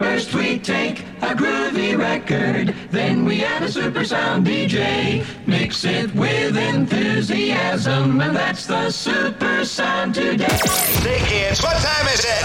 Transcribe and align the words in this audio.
First 0.00 0.32
we 0.32 0.58
take 0.58 1.00
a 1.20 1.34
groovy 1.34 1.94
record, 1.94 2.74
then 2.90 3.26
we 3.26 3.44
add 3.44 3.62
a 3.62 3.70
super 3.70 4.02
sound 4.02 4.46
DJ. 4.46 5.26
Mix 5.46 5.84
it 5.84 6.14
with 6.14 6.56
enthusiasm, 6.56 8.18
and 8.22 8.34
that's 8.34 8.64
the 8.64 8.90
super 8.90 9.62
sound 9.62 10.14
today. 10.14 10.46
Hey 10.46 11.18
kids, 11.28 11.62
what 11.62 11.76
time 11.76 12.06
is 12.06 12.24
it? 12.24 12.42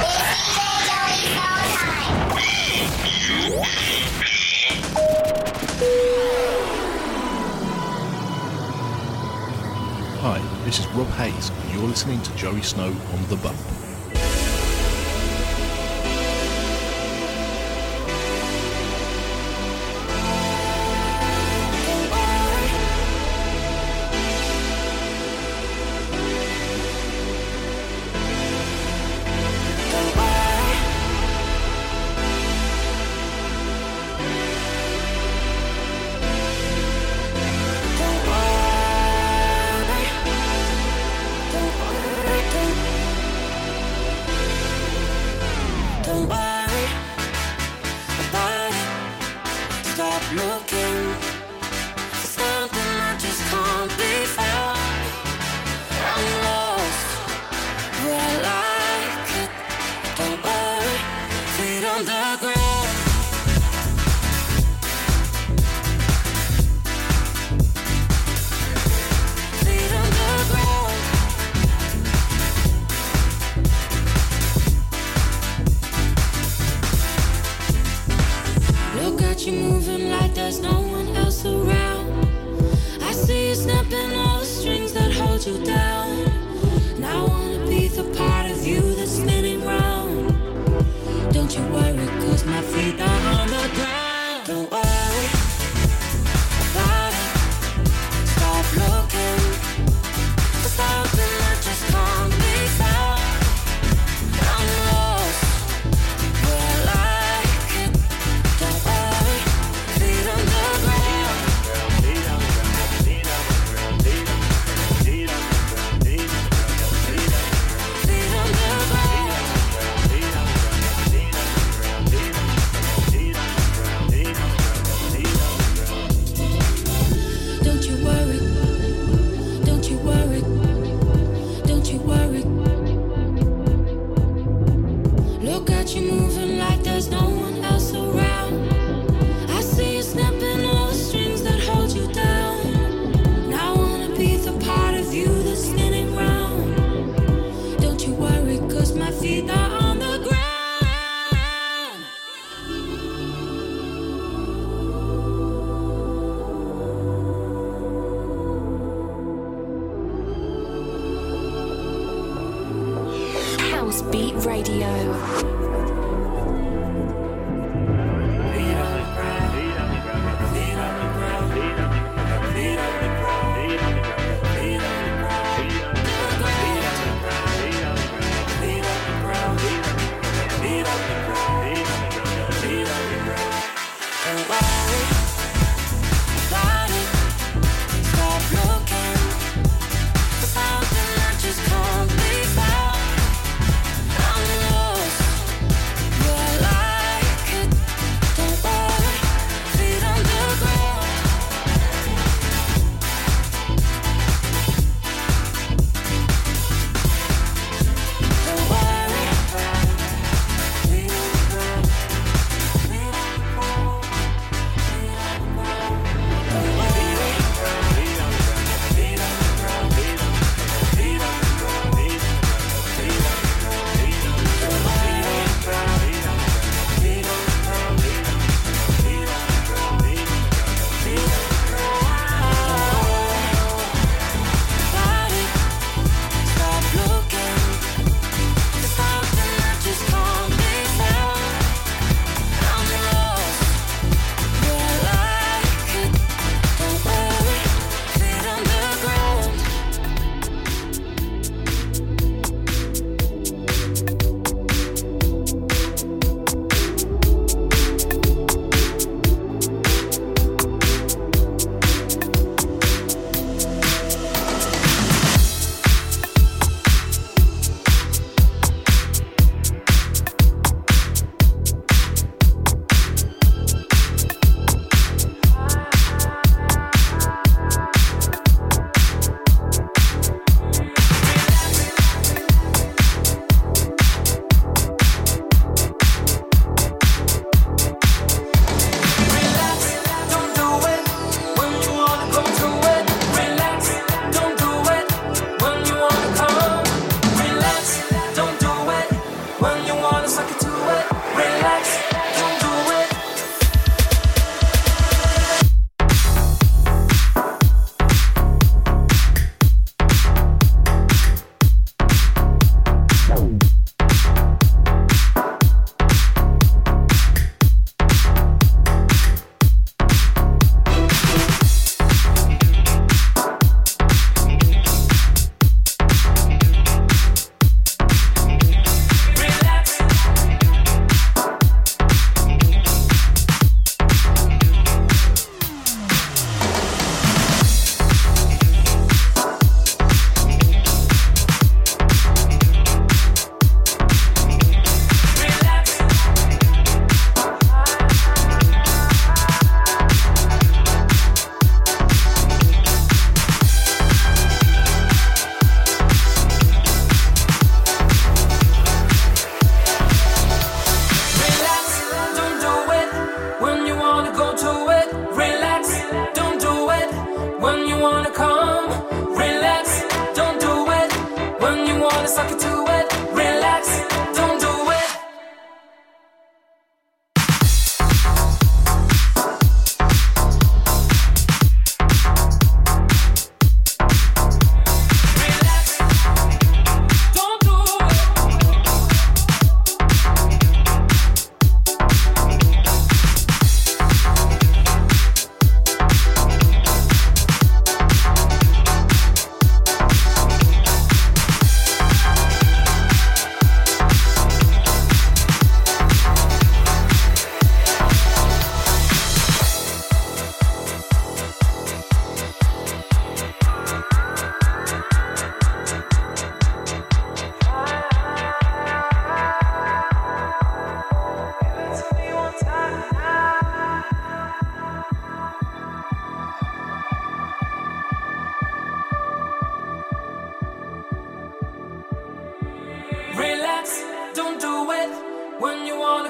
Hi, 10.20 10.66
this 10.66 10.80
is 10.80 10.88
Rob 10.88 11.08
Hayes, 11.12 11.52
and 11.52 11.74
you're 11.74 11.88
listening 11.88 12.22
to 12.22 12.36
Joey 12.36 12.62
Snow 12.64 12.88
on 12.88 13.30
The 13.30 13.38
Bump. 13.38 13.85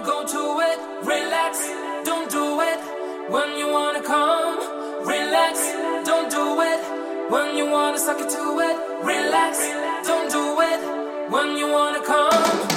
Go 0.06 0.24
to 0.24 0.60
it. 0.69 0.78
Relax, 1.06 1.60
don't 2.06 2.30
do 2.30 2.62
it 2.62 2.80
when 3.31 3.57
you 3.57 3.68
wanna 3.72 4.04
come. 4.04 4.60
Relax, 5.06 5.60
don't 6.06 6.30
do 6.30 6.62
it 6.62 7.31
when 7.31 7.57
you 7.57 7.69
wanna 7.69 7.98
suck 7.98 8.19
it 8.19 8.30
to 8.30 8.60
it. 8.68 8.75
Relax, 9.04 9.57
don't 10.06 10.30
do 10.31 10.62
it 10.62 11.31
when 11.31 11.57
you 11.57 11.68
wanna 11.72 12.04
come. 12.06 12.75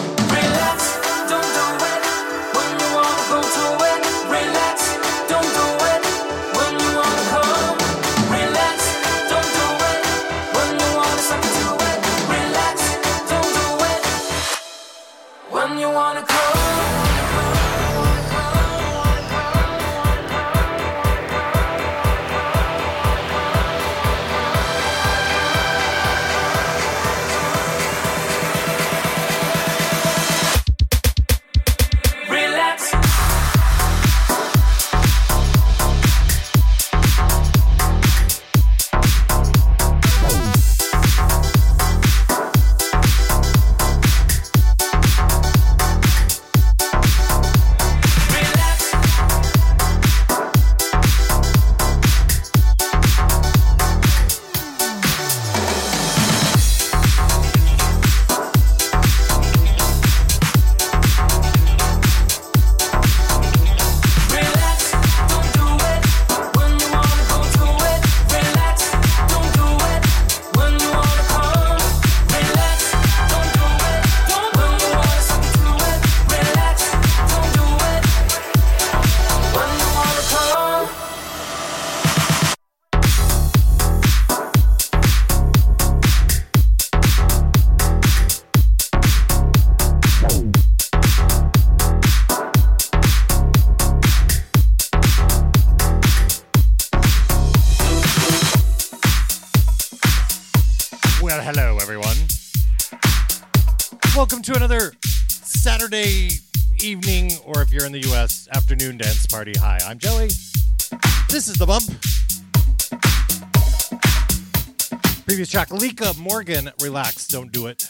Previous 115.78 115.94
track, 115.94 116.16
Lika 116.16 116.20
Morgan, 116.20 116.70
Relax, 116.80 117.26
Don't 117.28 117.52
Do 117.52 117.66
It. 117.66 117.88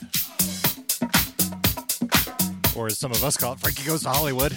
Or 2.77 2.87
as 2.87 2.99
some 2.99 3.11
of 3.11 3.25
us 3.25 3.37
call 3.37 3.55
it, 3.55 3.61
Frankie 3.61 3.85
Goes 3.85 4.03
to 4.03 4.09
Hollywood. 4.09 4.57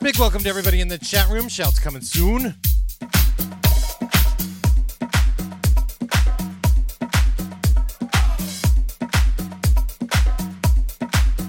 Big 0.00 0.18
welcome 0.18 0.42
to 0.42 0.48
everybody 0.48 0.80
in 0.80 0.88
the 0.88 0.98
chat 0.98 1.28
room. 1.28 1.48
Shouts 1.48 1.78
coming 1.78 2.02
soon. 2.02 2.54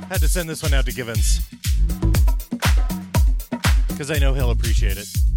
Had 0.10 0.22
to 0.22 0.28
send 0.28 0.50
this 0.50 0.64
one 0.64 0.74
out 0.74 0.86
to 0.86 0.92
Givens. 0.92 1.42
Because 3.88 4.10
I 4.12 4.18
know 4.18 4.34
he'll 4.34 4.52
appreciate 4.52 4.98
it. 4.98 5.29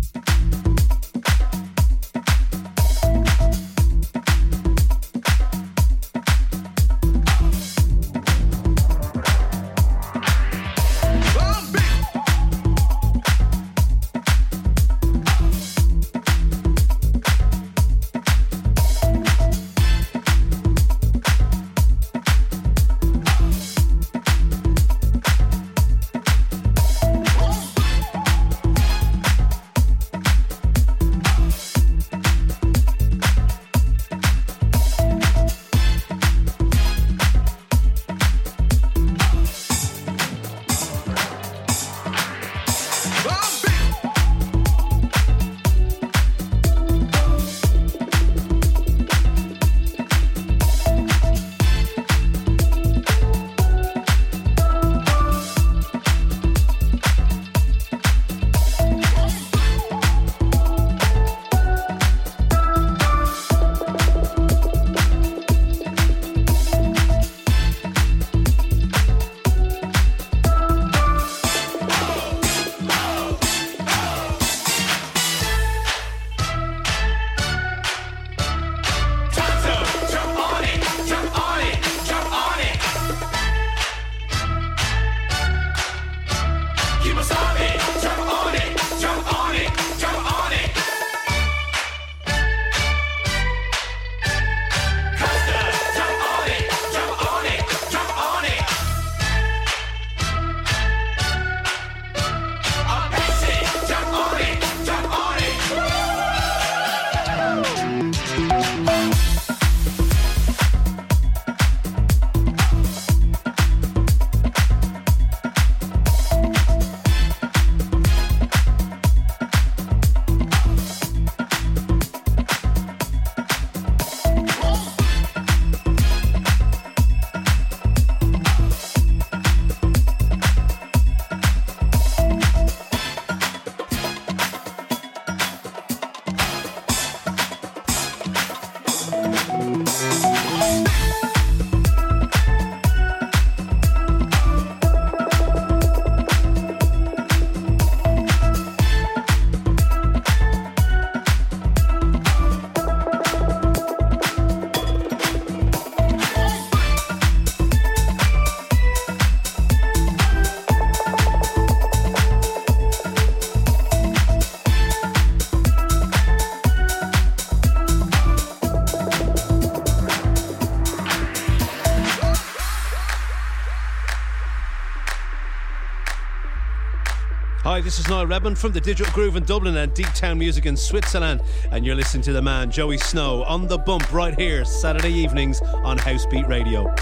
Hi, 177.83 177.85
this 177.85 177.99
is 177.99 178.09
Niall 178.09 178.29
Redmond 178.29 178.59
from 178.59 178.71
the 178.71 178.81
Digital 178.81 179.13
Groove 179.13 179.35
in 179.35 179.43
Dublin 179.43 179.77
and 179.77 179.93
Deeptown 179.93 180.39
Music 180.39 180.67
in 180.67 180.77
Switzerland, 180.77 181.43
and 181.73 181.85
you're 181.85 181.97
listening 181.97 182.23
to 182.23 182.33
the 182.33 182.41
man 182.41 182.71
Joey 182.71 182.97
Snow 182.97 183.43
on 183.43 183.67
the 183.67 183.77
bump 183.77 184.13
right 184.13 184.39
here, 184.39 184.65
Saturday 184.65 185.13
evenings 185.13 185.61
on 185.61 185.99
Housebeat 185.99 186.47
Radio. 186.47 186.95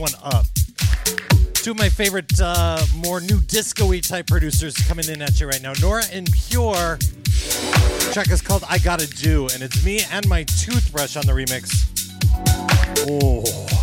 One 0.00 0.12
up. 0.22 0.46
Two 1.52 1.72
of 1.72 1.78
my 1.78 1.90
favorite, 1.90 2.40
uh, 2.40 2.82
more 2.96 3.20
new 3.20 3.38
disco-y 3.38 4.00
type 4.00 4.28
producers 4.28 4.74
coming 4.74 5.06
in 5.10 5.20
at 5.20 5.38
you 5.38 5.46
right 5.46 5.60
now. 5.60 5.74
Nora 5.78 6.04
En 6.10 6.24
Pure. 6.24 6.96
The 6.96 8.10
track 8.14 8.30
is 8.30 8.40
called 8.40 8.64
I 8.66 8.78
Gotta 8.78 9.06
Do, 9.06 9.48
and 9.52 9.62
it's 9.62 9.84
me 9.84 10.00
and 10.10 10.26
my 10.26 10.44
toothbrush 10.44 11.16
on 11.16 11.26
the 11.26 11.32
remix. 11.32 11.84
Oh. 13.10 13.79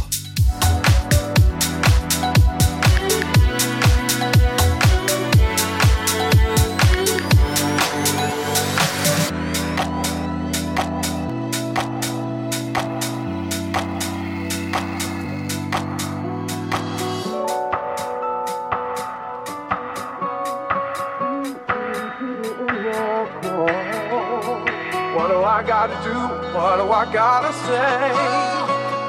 I 26.98 27.06
gotta 27.14 27.54
say. 27.68 28.10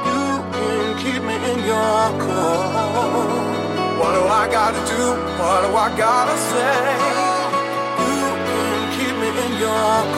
You 0.09 0.25
can 0.53 0.99
keep 0.99 1.23
me 1.23 1.37
in 1.53 1.59
your 1.65 2.05
core. 2.21 2.69
What 3.99 4.13
do 4.13 4.23
I 4.29 4.47
gotta 4.53 4.83
do? 4.93 5.05
What 5.41 5.61
do 5.65 5.71
I 5.75 5.89
gotta 5.97 6.37
say? 6.51 6.77
You 8.05 8.25
can 8.49 8.79
keep 8.93 9.15
me 9.23 9.29
in 9.45 9.53
your 9.59 9.97
core. 10.13 10.18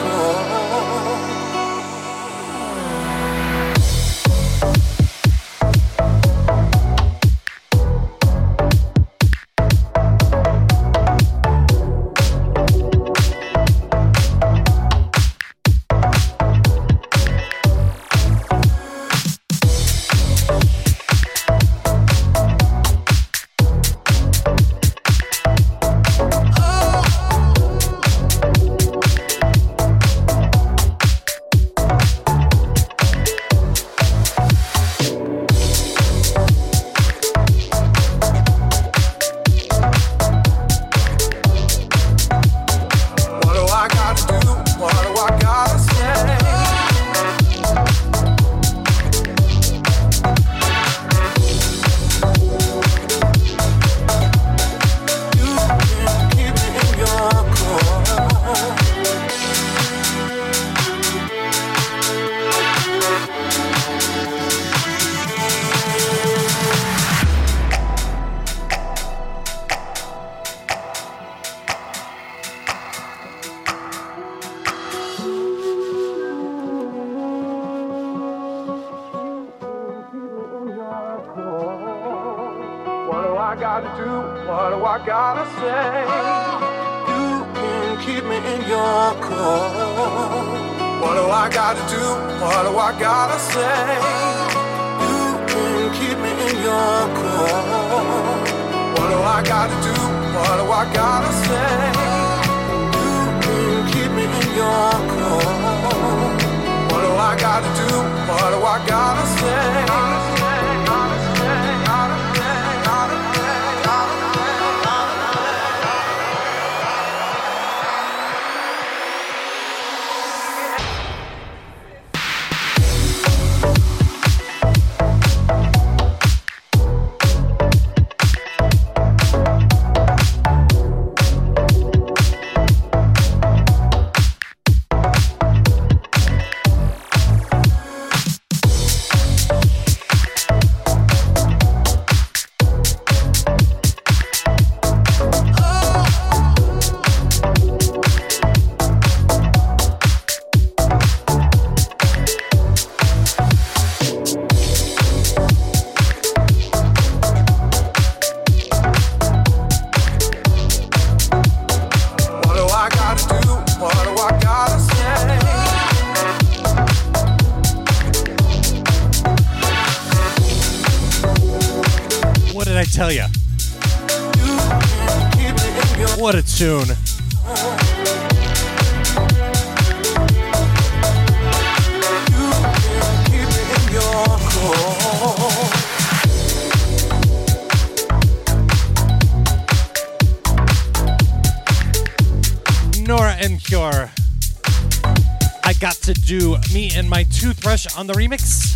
On 197.97 198.07
the 198.07 198.13
remix. 198.13 198.75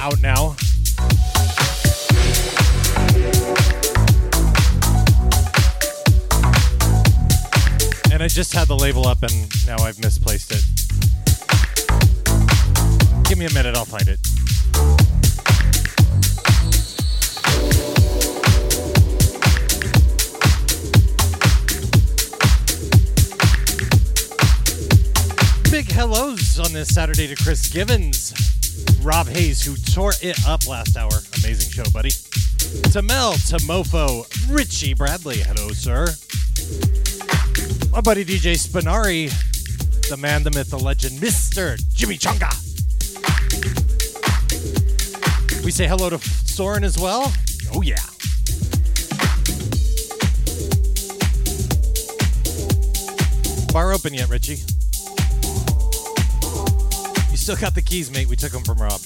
Out 0.00 0.20
now. 0.20 0.56
And 8.12 8.22
I 8.22 8.28
just 8.28 8.52
had 8.52 8.68
the 8.68 8.76
label 8.76 9.06
up 9.06 9.22
and 9.22 9.66
now 9.66 9.76
I've 9.78 9.98
misplaced 10.00 10.52
it. 10.52 10.64
Give 13.28 13.38
me 13.38 13.46
a 13.46 13.52
minute, 13.52 13.76
I'll 13.76 13.84
find 13.84 14.08
it. 14.08 14.29
This 26.80 26.94
Saturday 26.94 27.26
to 27.26 27.34
Chris 27.34 27.68
Givens, 27.68 28.32
Rob 29.02 29.26
Hayes, 29.26 29.62
who 29.62 29.76
tore 29.92 30.14
it 30.22 30.38
up 30.46 30.66
last 30.66 30.96
hour. 30.96 31.10
Amazing 31.44 31.70
show, 31.72 31.90
buddy. 31.90 32.08
To 32.92 33.02
Mel, 33.02 33.32
to 33.32 33.58
Mofo, 33.68 34.24
Richie 34.50 34.94
Bradley. 34.94 35.40
Hello, 35.40 35.72
sir. 35.72 36.06
My 37.92 38.00
buddy 38.00 38.24
DJ 38.24 38.56
Spinari, 38.56 39.28
the 40.08 40.16
man, 40.16 40.42
the 40.42 40.50
myth, 40.52 40.70
the 40.70 40.78
legend, 40.78 41.18
Mr. 41.18 41.78
Jimmy 41.92 42.16
Chunga. 42.16 42.48
We 45.62 45.70
say 45.70 45.86
hello 45.86 46.08
to 46.08 46.18
Soren 46.18 46.82
as 46.82 46.98
well. 46.98 47.30
Oh, 47.74 47.82
yeah. 47.82 47.96
Bar 53.70 53.92
open 53.92 54.14
yet, 54.14 54.30
Richie? 54.30 54.79
Still 57.40 57.56
got 57.56 57.74
the 57.74 57.80
keys, 57.80 58.10
mate. 58.10 58.28
We 58.28 58.36
took 58.36 58.52
them 58.52 58.62
from 58.62 58.76
Rob. 58.76 59.00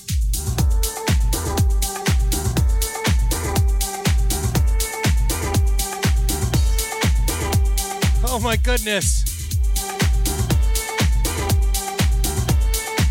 Oh 8.27 8.41
my 8.43 8.57
goodness. 8.57 9.23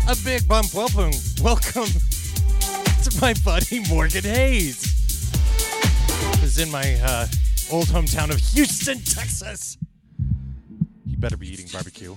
A 0.06 0.14
big 0.22 0.46
bump 0.46 0.74
welcome. 0.74 1.12
Welcome 1.42 1.86
to 1.86 3.18
my 3.22 3.32
buddy 3.42 3.80
Morgan 3.88 4.24
Hayes. 4.24 5.32
Who's 6.42 6.58
in 6.58 6.70
my 6.70 7.00
uh, 7.02 7.26
old 7.72 7.86
hometown 7.86 8.30
of 8.30 8.38
Houston, 8.52 8.98
Texas. 8.98 9.78
He 11.08 11.16
better 11.16 11.38
be 11.38 11.50
eating 11.50 11.68
barbecue. 11.72 12.14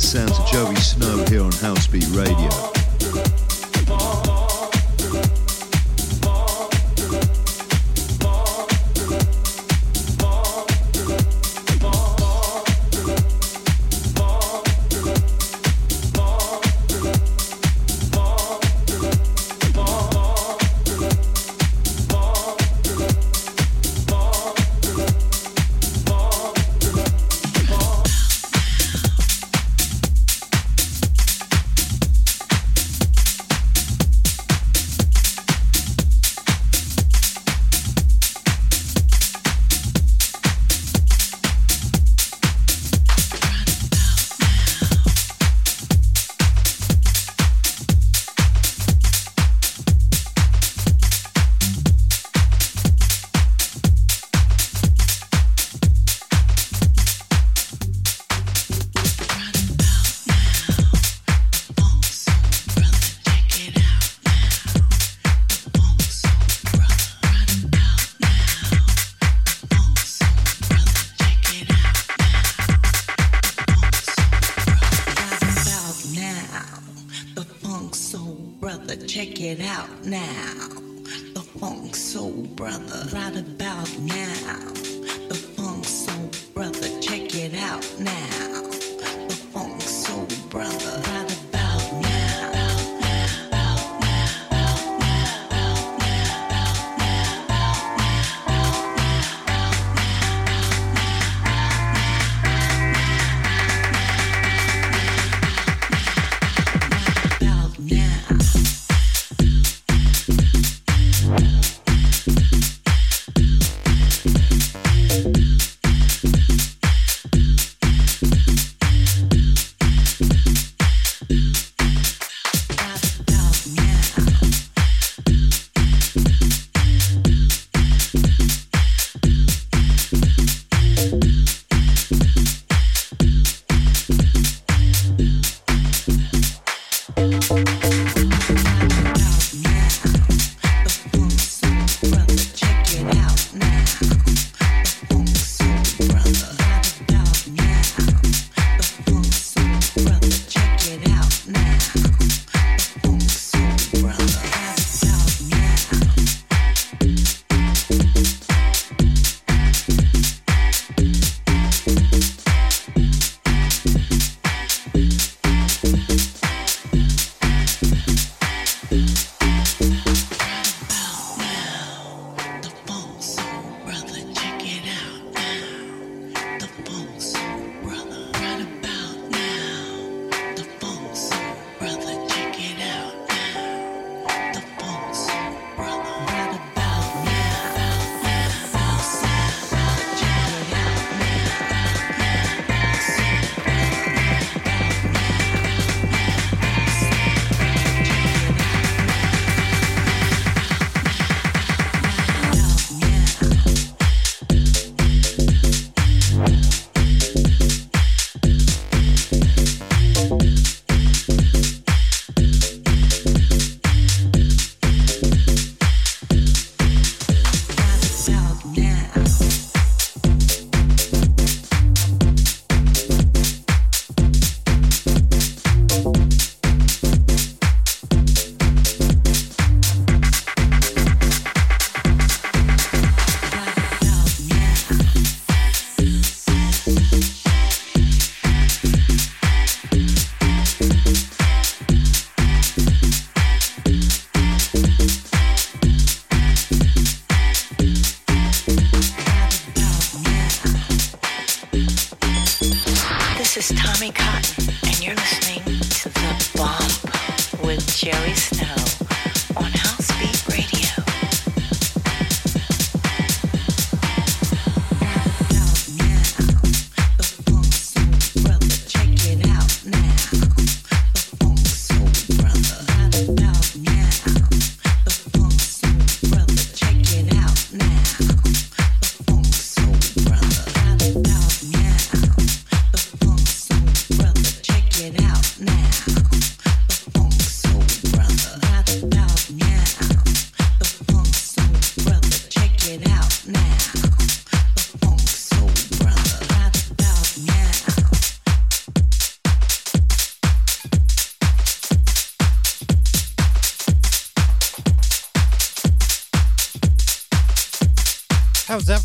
Sounds 0.00 0.38
of 0.38 0.46
Joey 0.46 0.74
Snow 0.76 1.24
here 1.28 1.42
on 1.42 1.52
Housebeat 1.52 1.81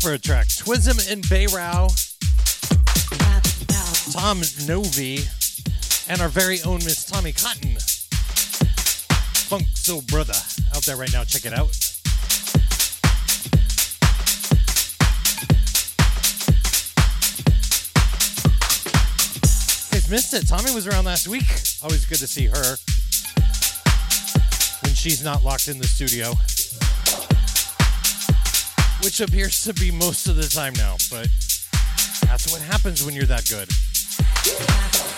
for 0.00 0.12
a 0.12 0.18
track. 0.18 0.46
Twism 0.46 1.10
and 1.10 1.22
Bayrao, 1.24 1.88
Tom 4.12 4.40
Novy, 4.66 5.20
and 6.08 6.20
our 6.20 6.28
very 6.28 6.60
own 6.62 6.76
Miss 6.84 7.04
Tommy 7.04 7.32
Cotton. 7.32 7.76
Funk 9.48 9.64
Soul 9.74 10.02
Brother 10.02 10.34
out 10.74 10.82
there 10.84 10.96
right 10.96 11.12
now. 11.12 11.24
Check 11.24 11.46
it 11.46 11.52
out. 11.52 11.68
Guys 19.90 20.10
missed 20.10 20.34
it. 20.34 20.46
Tommy 20.46 20.74
was 20.74 20.86
around 20.86 21.06
last 21.06 21.28
week. 21.28 21.48
Always 21.82 22.04
good 22.04 22.18
to 22.18 22.26
see 22.26 22.46
her 22.46 22.76
when 24.82 24.94
she's 24.94 25.24
not 25.24 25.44
locked 25.44 25.68
in 25.68 25.78
the 25.78 25.86
studio 25.86 26.34
which 29.02 29.20
appears 29.20 29.62
to 29.64 29.72
be 29.74 29.90
most 29.90 30.26
of 30.28 30.36
the 30.36 30.48
time 30.48 30.72
now, 30.74 30.96
but 31.10 31.28
that's 32.22 32.50
what 32.52 32.60
happens 32.62 33.04
when 33.04 33.14
you're 33.14 33.26
that 33.26 33.48
good. 33.48 35.17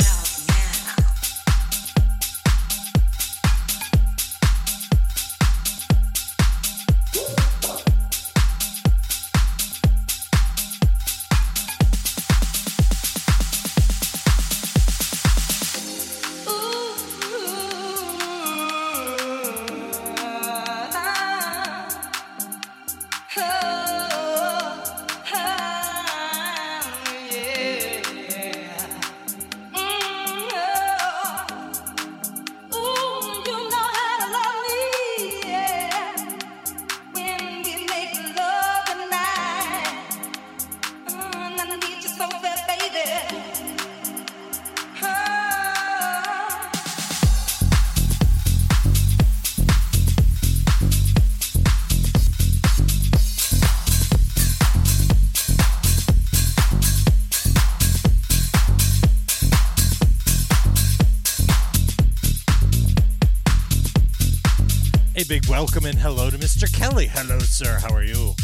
Welcome 65.61 65.85
and 65.85 65.99
hello 65.99 66.31
to 66.31 66.39
Mr. 66.39 66.73
Kelly. 66.73 67.07
Hello, 67.07 67.39
sir. 67.41 67.79
How 67.83 67.95
are 67.95 68.03
you? 68.03 68.35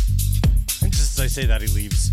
And 0.82 0.92
just 0.92 1.18
as 1.18 1.20
I 1.20 1.28
say 1.28 1.46
that, 1.46 1.62
he 1.62 1.68
leaves. 1.68 2.05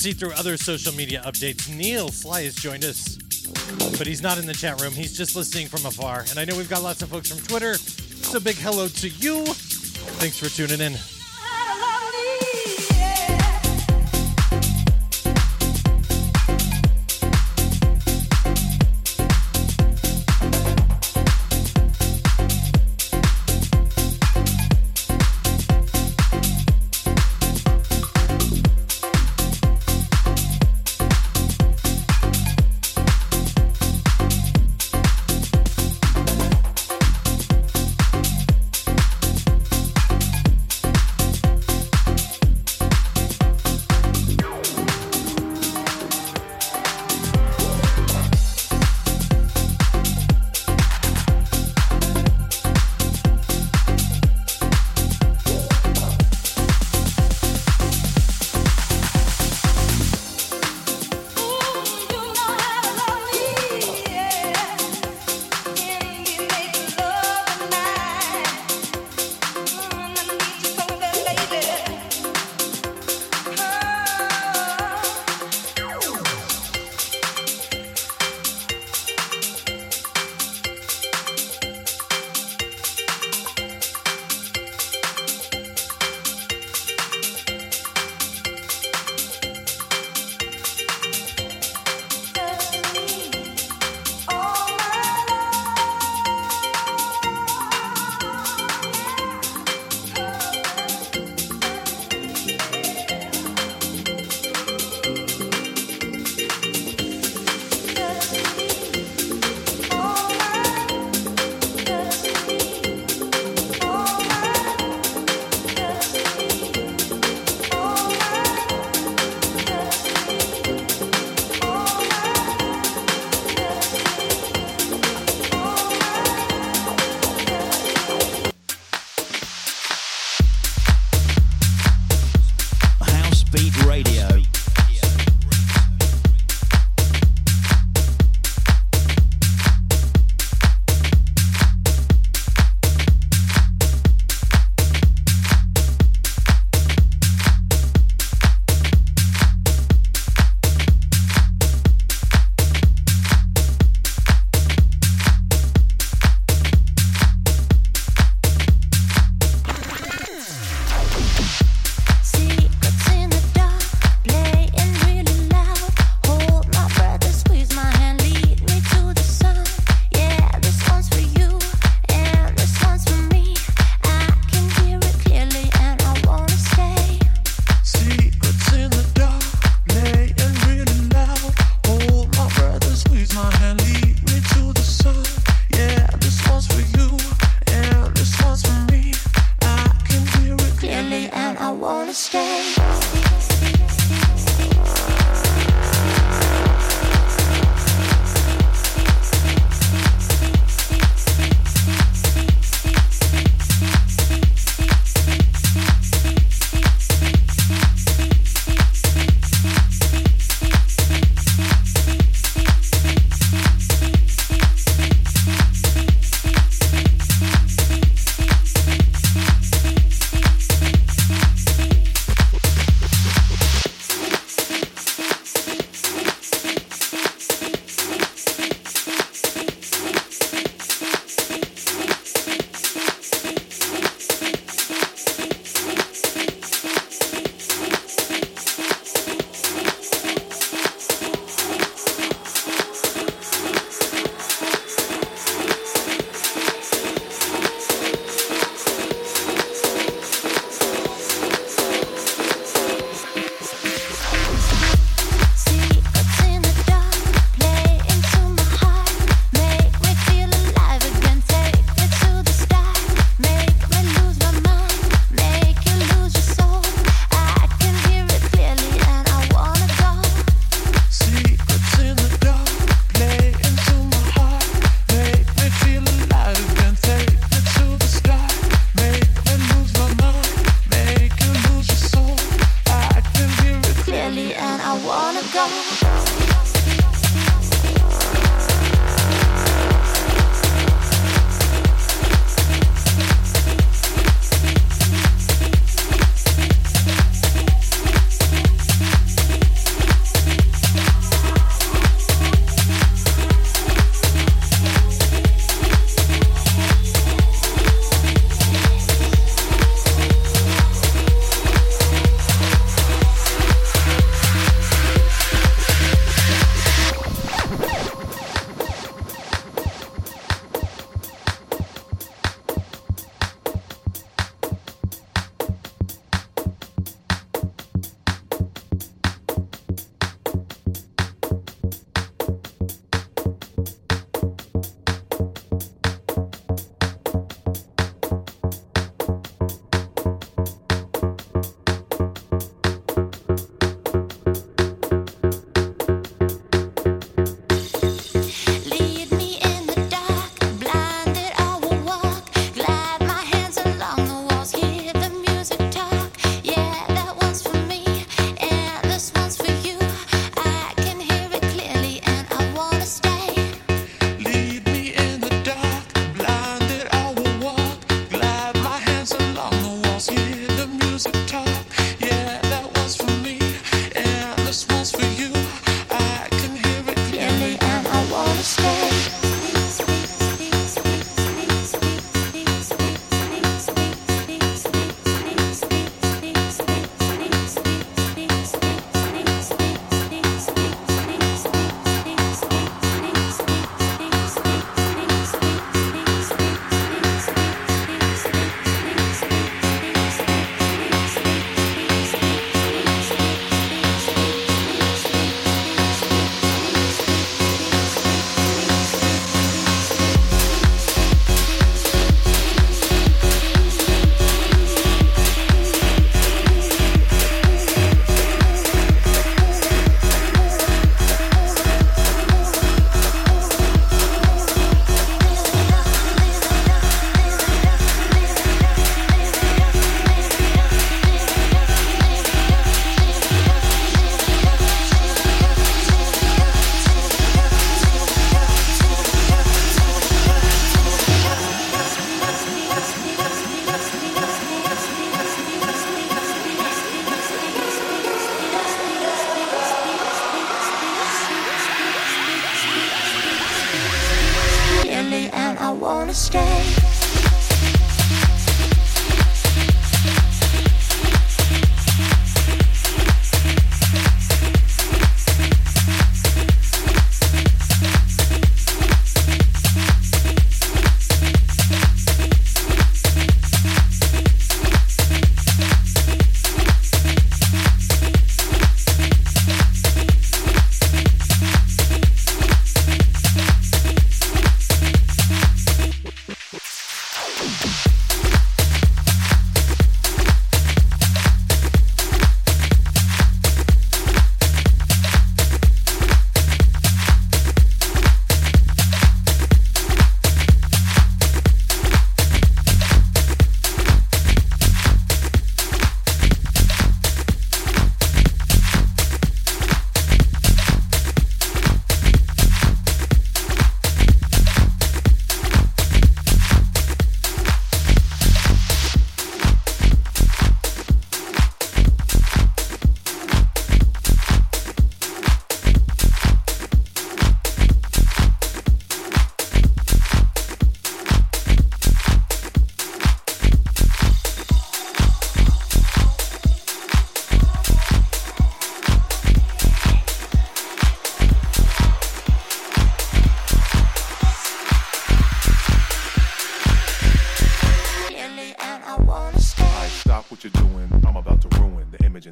See 0.00 0.12
through 0.12 0.32
other 0.32 0.56
social 0.56 0.94
media 0.94 1.20
updates, 1.26 1.68
Neil 1.68 2.08
Sly 2.08 2.44
has 2.44 2.54
joined 2.54 2.86
us, 2.86 3.16
but 3.98 4.06
he's 4.06 4.22
not 4.22 4.38
in 4.38 4.46
the 4.46 4.54
chat 4.54 4.80
room. 4.80 4.94
He's 4.94 5.14
just 5.14 5.36
listening 5.36 5.66
from 5.66 5.84
afar. 5.84 6.24
And 6.30 6.38
I 6.38 6.46
know 6.46 6.56
we've 6.56 6.70
got 6.70 6.82
lots 6.82 7.02
of 7.02 7.10
folks 7.10 7.30
from 7.30 7.38
Twitter, 7.46 7.74
so 7.74 8.40
big 8.40 8.56
hello 8.56 8.88
to 8.88 9.08
you. 9.08 9.44
Thanks 9.44 10.38
for 10.38 10.48
tuning 10.48 10.80
in. 10.80 10.98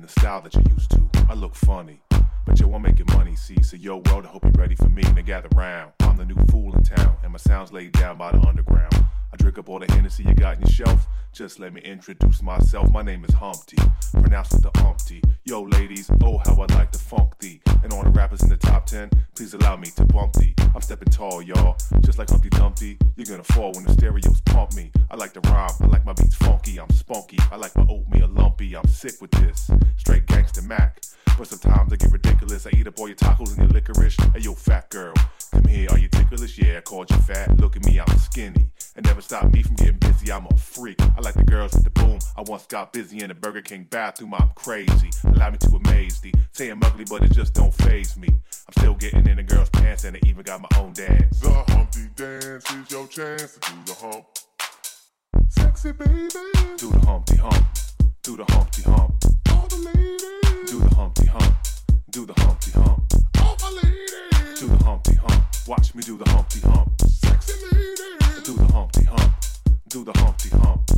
the 0.09 0.21
style 0.21 0.41
that 0.41 0.55
you 0.55 0.63
used 0.75 0.91
to. 0.91 1.09
I 1.29 1.35
look 1.35 1.55
funny, 1.55 2.01
but 2.47 2.59
yo, 2.59 2.73
I'm 2.73 2.83
making 2.83 3.07
money, 3.13 3.37
see. 3.37 3.63
So 3.63 3.77
yo, 3.77 3.97
world, 4.07 4.25
I 4.25 4.29
hope 4.29 4.45
you're 4.45 4.53
ready 4.53 4.75
for 4.75 4.89
me. 4.89 5.03
Now 5.03 5.23
gather 5.23 5.49
round. 5.55 5.93
Just 11.39 11.61
let 11.61 11.73
me 11.73 11.81
introduce 11.83 12.43
myself. 12.43 12.91
My 12.91 13.01
name 13.03 13.25
is 13.25 13.33
Humpty, 13.33 13.77
pronounced 14.13 14.55
with 14.55 14.63
the 14.63 14.85
umpty. 14.85 15.23
Yo, 15.45 15.63
ladies, 15.63 16.11
oh 16.25 16.39
how 16.39 16.55
I 16.55 16.67
like 16.75 16.91
to 16.91 16.99
funk 16.99 17.39
thee. 17.39 17.61
And 17.85 17.93
all 17.93 18.03
the 18.03 18.11
rappers 18.11 18.43
in 18.43 18.49
the 18.49 18.57
top 18.57 18.87
10, 18.87 19.09
please 19.37 19.55
allow 19.55 19.77
me 19.77 19.87
to 19.97 20.05
bump 20.07 20.33
thee. 20.33 20.53
I'm 20.75 20.81
stepping 20.81 21.13
tall, 21.13 21.41
y'all. 21.41 21.77
Just 22.01 22.19
like 22.19 22.29
Humpty 22.29 22.49
Dumpty, 22.49 22.99
you're 23.15 23.27
gonna 23.27 23.45
fall 23.45 23.71
when 23.73 23.85
the 23.85 23.93
stereos 23.93 24.41
pump 24.47 24.75
me. 24.75 24.91
I 25.13 25.15
like 25.15 25.33
to 25.35 25.41
rhyme, 25.49 25.71
I 25.81 25.87
like 25.87 26.05
my 26.05 26.13
beats 26.13 26.35
funky, 26.35 26.81
I'm 26.81 26.91
spunky. 26.91 27.39
I 27.53 27.57
like 27.57 27.77
my 27.77 27.87
oatmeal 27.89 28.27
lumpy, 28.29 28.77
I'm 28.77 28.89
sick 28.89 29.21
with 29.21 29.31
this. 29.31 29.71
Straight 29.97 30.27
gangster 30.27 30.63
Mac. 30.63 31.01
But 31.39 31.47
sometimes 31.47 31.93
I 31.93 31.97
get 31.97 32.11
ridiculous. 32.11 32.67
I 32.67 32.71
eat 32.77 32.89
up 32.89 32.99
all 32.99 33.07
your 33.07 33.17
tacos 33.17 33.51
and 33.51 33.59
your 33.59 33.69
licorice. 33.69 34.17
Hey, 34.35 34.41
yo, 34.41 34.55
fat 34.55 34.91
girl, 34.91 35.15
come 35.53 35.67
here. 35.67 35.87
Are 35.93 35.99
you 35.99 36.08
ticklish? 36.09 36.59
Yeah, 36.59 36.79
I 36.79 36.81
called 36.81 37.11
you 37.11 37.17
fat. 37.19 37.59
Look 37.59 37.77
at 37.77 37.85
me, 37.85 38.01
I'm 38.01 38.19
skinny. 38.19 38.71
And 38.97 39.07
never 39.07 39.21
stop 39.21 39.53
me 39.53 39.63
from 39.63 39.77
getting 39.77 39.99
busy. 39.99 40.33
I'm 40.33 40.47
a 40.47 40.57
freak. 40.57 41.01
I 41.01 41.21
like 41.21 41.35
the 41.35 41.45
girls 41.45 41.73
with 41.73 41.85
the 41.85 41.91
boom. 41.91 42.19
I 42.37 42.43
once 42.43 42.67
got 42.67 42.93
busy 42.93 43.21
in 43.21 43.29
the 43.29 43.35
Burger 43.35 43.63
King 43.63 43.87
bathroom. 43.89 44.35
I'm 44.35 44.51
crazy. 44.55 45.11
Allow 45.25 45.51
me 45.51 45.59
to 45.59 45.77
amaze 45.77 46.21
thee. 46.21 46.33
Say 46.53 46.71
I'm 46.71 46.83
ugly, 46.83 47.05
but 47.09 47.23
it 47.23 47.33
just 47.33 47.55
don't 47.55 47.73
phase 47.75 48.17
me. 48.17 48.29
I'm 48.29 48.83
still 48.83 48.95
getting 48.95 49.27
in 49.27 49.37
the 49.37 49.43
girls' 49.43 49.71
pants, 49.71 50.05
and 50.05 50.17
I 50.17 50.21
even 50.27 50.43
got 50.43 50.61
my 50.61 50.69
own 50.79 50.93
dance. 50.93 51.41
The 51.41 51.51
Humpty 51.69 52.09
Dance 52.17 52.71
is 52.73 52.91
your 52.91 53.07
chance 53.07 53.55
to 53.55 53.71
do 53.71 53.77
the 53.87 53.95
hump. 53.95 54.27
Sexy 55.49 55.93
baby. 55.93 56.29
Do 56.77 56.91
the 56.91 57.07
Humpty 57.07 57.37
Hump. 57.37 57.67
Do 58.23 58.37
the 58.37 58.45
Humpty 58.53 58.83
Hump. 58.83 59.15
All 59.51 59.67
the 59.69 59.77
ladies. 59.77 60.71
Do 60.71 60.81
the 60.81 60.95
Humpty 60.95 61.27
Hump. 61.27 61.55
Do 62.11 62.27
the 62.27 62.41
Humpty 62.41 62.71
Hump. 62.73 63.28
Do 63.49 64.67
the 64.67 64.85
Humpty 64.85 65.15
Hump. 65.15 65.45
Watch 65.67 65.95
me 65.95 66.03
do 66.03 66.17
the 66.19 66.29
Humpty 66.31 66.61
Hump. 66.61 67.01
Sexy 67.03 67.53
ladies. 67.73 68.43
Do 68.45 68.55
the 68.55 68.73
Humpty 68.73 69.05
Hump. 69.05 69.35
Do 69.89 70.05
the 70.05 70.13
Humpty 70.19 70.49
Hump. 70.51 70.91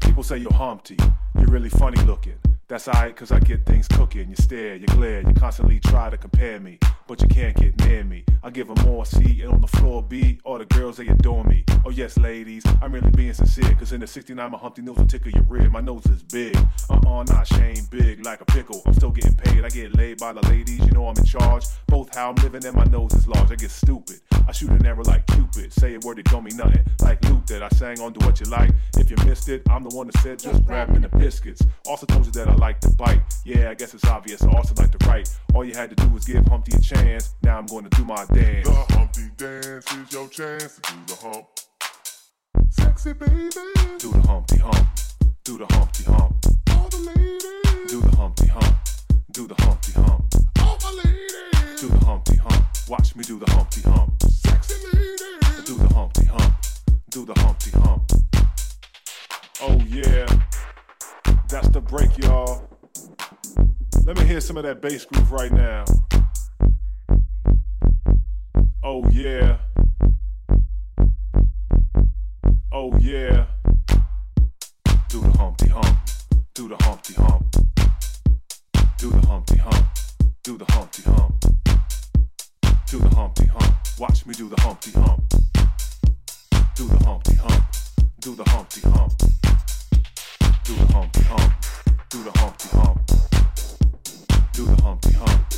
People 0.00 0.22
say 0.22 0.38
you're 0.38 0.52
Humpty. 0.52 0.96
You're 1.38 1.46
really 1.46 1.70
funny 1.70 2.02
looking. 2.04 2.34
That's 2.68 2.86
alright, 2.88 3.16
cause 3.16 3.32
I 3.32 3.40
get 3.40 3.64
things 3.66 3.88
cooking. 3.88 4.28
You 4.30 4.36
stare, 4.36 4.76
you 4.76 4.86
glare, 4.86 5.22
you 5.22 5.34
constantly 5.34 5.80
try 5.80 6.10
to 6.10 6.16
compare 6.16 6.60
me, 6.60 6.78
but 7.10 7.20
you 7.22 7.26
can't 7.26 7.56
get 7.56 7.76
near 7.88 8.04
me. 8.04 8.24
I 8.44 8.50
give 8.50 8.68
them 8.68 8.78
more 8.86 9.04
C 9.04 9.42
and 9.42 9.52
on 9.52 9.60
the 9.60 9.66
floor 9.66 10.00
B, 10.00 10.38
all 10.44 10.58
the 10.58 10.64
girls 10.64 10.96
they 10.96 11.08
adore 11.08 11.42
me. 11.42 11.64
Oh 11.84 11.90
yes, 11.90 12.16
ladies, 12.16 12.62
I'm 12.80 12.92
really 12.92 13.10
being 13.10 13.32
sincere, 13.32 13.74
cause 13.74 13.92
in 13.92 14.00
the 14.00 14.06
69 14.06 14.52
my 14.52 14.56
Humpty 14.56 14.82
nose 14.82 14.96
will 14.96 15.08
tickle 15.08 15.32
your 15.32 15.42
rib. 15.42 15.72
My 15.72 15.80
nose 15.80 16.06
is 16.06 16.22
big, 16.22 16.56
uh-uh, 16.88 17.24
not 17.24 17.48
shame, 17.48 17.84
big 17.90 18.24
like 18.24 18.40
a 18.42 18.44
pickle. 18.44 18.80
I'm 18.86 18.94
still 18.94 19.10
getting 19.10 19.34
paid, 19.34 19.64
I 19.64 19.70
get 19.70 19.96
laid 19.96 20.18
by 20.18 20.32
the 20.32 20.42
ladies, 20.48 20.78
you 20.78 20.92
know 20.92 21.08
I'm 21.08 21.16
in 21.16 21.24
charge. 21.24 21.64
Both 21.88 22.14
how 22.14 22.30
I'm 22.30 22.36
living 22.36 22.64
and 22.64 22.76
my 22.76 22.84
nose 22.84 23.12
is 23.14 23.26
large, 23.26 23.50
I 23.50 23.56
get 23.56 23.72
stupid. 23.72 24.20
I 24.46 24.52
shoot 24.52 24.70
an 24.70 24.86
arrow 24.86 25.02
like 25.02 25.26
Cupid, 25.26 25.72
say 25.72 25.94
a 25.94 25.98
word 25.98 26.18
that 26.18 26.26
don't 26.26 26.44
mean 26.44 26.56
nothing. 26.56 26.84
Like 27.02 27.24
Luke 27.28 27.46
that 27.46 27.62
I 27.64 27.68
sang 27.70 28.00
on 28.00 28.12
Do 28.12 28.24
What 28.24 28.38
You 28.38 28.46
Like. 28.46 28.70
If 28.96 29.10
you 29.10 29.16
missed 29.26 29.48
it, 29.48 29.62
I'm 29.68 29.82
the 29.82 29.94
one 29.96 30.06
that 30.06 30.18
said 30.18 30.38
just 30.38 30.64
grab 30.64 30.90
me 30.90 30.98
the 31.00 31.08
biscuits. 31.08 31.62
Also 31.86 32.06
told 32.06 32.26
you 32.26 32.32
that 32.32 32.48
I 32.48 32.54
like 32.54 32.80
to 32.80 32.90
bite. 32.90 33.20
Yeah, 33.44 33.70
I 33.70 33.74
guess 33.74 33.94
it's 33.94 34.06
obvious. 34.06 34.42
I 34.42 34.50
also 34.52 34.74
like 34.76 34.96
to 34.96 35.08
write. 35.08 35.28
All 35.54 35.64
you 35.64 35.74
had 35.74 35.90
to 35.90 35.96
do 35.96 36.08
was 36.08 36.24
give 36.24 36.46
Humpty 36.46 36.76
a 36.76 36.80
chance. 36.80 36.99
Now 37.42 37.58
I'm 37.58 37.66
going 37.66 37.84
to 37.84 37.90
do 37.96 38.04
my 38.04 38.24
dance. 38.26 38.68
The 38.68 38.86
Humpty 38.90 39.22
Dance 39.36 39.92
is 39.92 40.12
your 40.12 40.28
chance 40.28 40.76
to 40.76 40.92
do 40.92 40.98
the 41.06 41.16
hump. 41.16 41.46
Sexy 42.70 43.12
baby. 43.12 43.50
Do 43.98 44.12
the 44.12 44.22
Humpty 44.26 44.58
Hump. 44.58 44.88
Do 45.44 45.58
the 45.58 45.66
Humpty 45.74 46.04
Hump. 46.04 46.36
All 46.70 46.88
the 46.88 46.98
ladies. 46.98 47.90
Do 47.90 48.00
the 48.00 48.16
Humpty 48.16 48.46
Hump. 48.46 48.76
Do 49.32 49.46
the 49.48 49.54
Humpty 49.62 49.92
Hump. 49.92 50.24
All 50.60 50.76
the 50.78 51.02
ladies. 51.04 51.80
Do 51.80 51.88
the 51.88 52.04
Humpty 52.04 52.36
Hump. 52.36 52.66
Watch 52.88 53.16
me 53.16 53.24
do 53.24 53.38
the 53.38 53.50
Humpty 53.50 53.80
Hump. 53.82 54.22
Sexy 54.22 54.74
ladies. 54.92 55.64
Do 55.64 55.74
the 55.74 55.94
Humpty 55.94 56.26
Hump. 56.26 56.54
Do 57.10 57.24
the 57.24 57.34
Humpty 57.40 57.70
Hump. 57.70 58.12
Oh 59.62 59.80
yeah. 59.88 60.26
That's 61.48 61.68
the 61.70 61.80
break, 61.80 62.16
y'all. 62.18 62.68
Let 64.04 64.18
me 64.18 64.24
hear 64.24 64.40
some 64.40 64.56
of 64.56 64.62
that 64.64 64.80
bass 64.80 65.04
groove 65.04 65.32
right 65.32 65.52
now. 65.52 65.84
Oh 68.82 69.04
yeah. 69.10 69.58
Oh 72.72 72.96
yeah. 72.98 73.44
Do 75.10 75.20
the 75.20 75.34
Humpty 75.36 75.68
Hump. 75.68 75.98
Do 76.54 76.66
the 76.68 76.76
Humpty 76.82 77.12
Hump. 77.14 77.56
Do 78.96 79.10
the 79.10 79.26
Humpty 79.26 79.58
Hump. 79.58 79.86
Do 80.42 80.56
the 80.56 80.64
Humpty 80.72 81.02
Hump. 81.02 81.44
Do 82.86 82.98
the 82.98 83.08
Humpty 83.14 83.46
Hump. 83.48 83.76
Watch 83.98 84.24
me 84.24 84.32
do 84.32 84.48
the 84.48 84.58
Humpty 84.62 84.92
Hump. 84.92 85.28
Do 86.74 86.88
the 86.88 87.04
Humpty 87.04 87.34
Hump. 87.36 87.64
Do 88.20 88.34
the 88.34 88.44
Humpty 88.48 88.80
Hump. 88.80 89.18
Do 90.64 90.74
the 90.74 90.92
Humpty 90.92 91.20
Hump. 91.22 91.52
Do 92.08 92.24
the 92.24 92.38
Humpty 92.38 92.68
Hump. 92.72 93.06
Do 94.54 94.64
the 94.64 94.82
Humpty 94.82 95.12
Hump. 95.12 95.48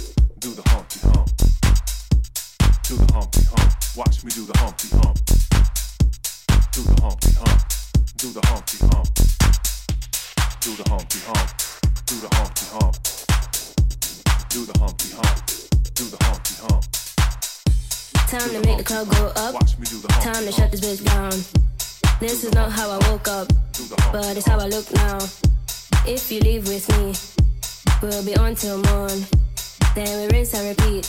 Do 0.40 0.54
the 0.54 0.68
Humpty 0.68 0.98
Hump. 1.00 1.51
Do 2.92 2.98
the 2.98 3.12
Humpty 3.14 3.44
Hump. 3.44 3.72
Watch 3.96 4.22
me 4.22 4.30
do 4.32 4.44
the 4.44 4.58
Humpty 4.58 4.88
Hump. 4.92 5.16
Do 6.72 6.82
the 6.82 7.00
Humpty 7.00 7.32
Hump. 7.40 7.62
Do 8.18 8.28
the 8.28 8.46
Humpty 8.46 8.78
Hump. 8.84 9.08
Do 10.60 10.76
the 10.76 10.84
Humpty 10.90 11.18
Hump. 11.24 11.48
Do 12.04 12.16
the 12.20 12.28
Humpty 12.36 12.66
Hump. 12.68 12.96
Do 14.50 14.66
the 14.66 14.78
Humpty 14.78 15.08
Hump. 15.16 15.46
Do 15.94 16.04
the 16.04 16.18
Humpty 16.20 16.54
Hump. 16.60 16.84
Time 18.28 18.50
to 18.50 18.60
make 18.68 18.76
the 18.76 18.84
club 18.84 19.08
go 19.08 19.32
up. 19.36 19.54
Watch 19.54 19.78
me 19.78 19.86
do 19.86 19.96
the 19.96 20.12
Humpty 20.12 20.30
Time 20.30 20.44
to 20.44 20.52
shut 20.52 20.70
this 20.70 20.80
bitch 20.82 21.02
down. 21.02 21.32
This 22.20 22.44
is 22.44 22.52
not 22.52 22.72
how 22.72 22.90
I 22.90 22.98
woke 23.08 23.26
up, 23.26 23.48
but 24.12 24.36
it's 24.36 24.46
how 24.46 24.58
I 24.60 24.66
look 24.66 24.92
now. 24.92 25.16
If 26.06 26.30
you 26.30 26.40
leave 26.40 26.68
with 26.68 26.86
me, 26.98 27.14
we'll 28.02 28.22
be 28.22 28.36
on 28.36 28.54
till 28.54 28.76
morn. 28.82 29.24
Then 29.94 30.20
we 30.20 30.36
rinse 30.36 30.52
and 30.52 30.68
repeat, 30.76 31.08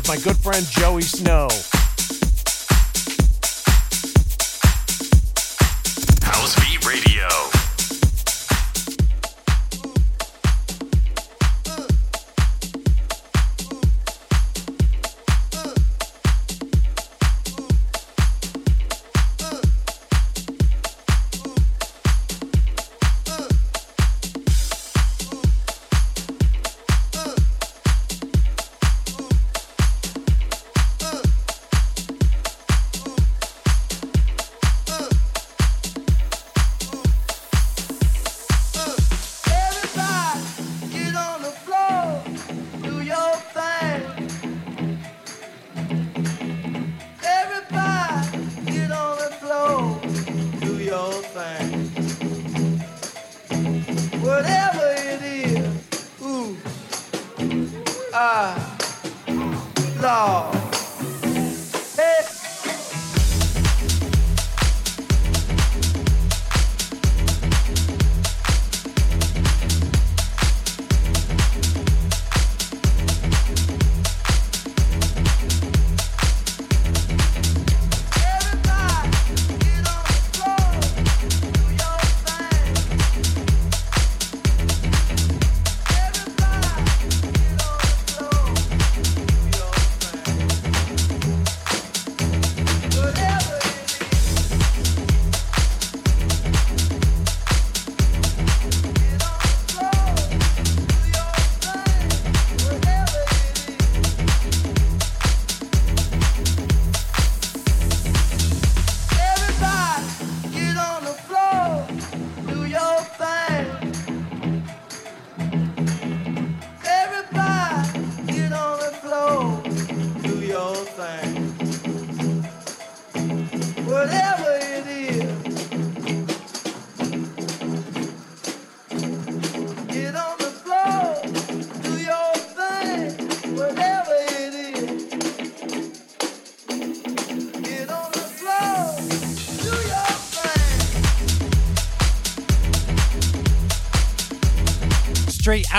With 0.00 0.08
my 0.08 0.16
good 0.24 0.36
friend 0.36 0.64
Joey 0.70 1.02
Snow. 1.02 1.39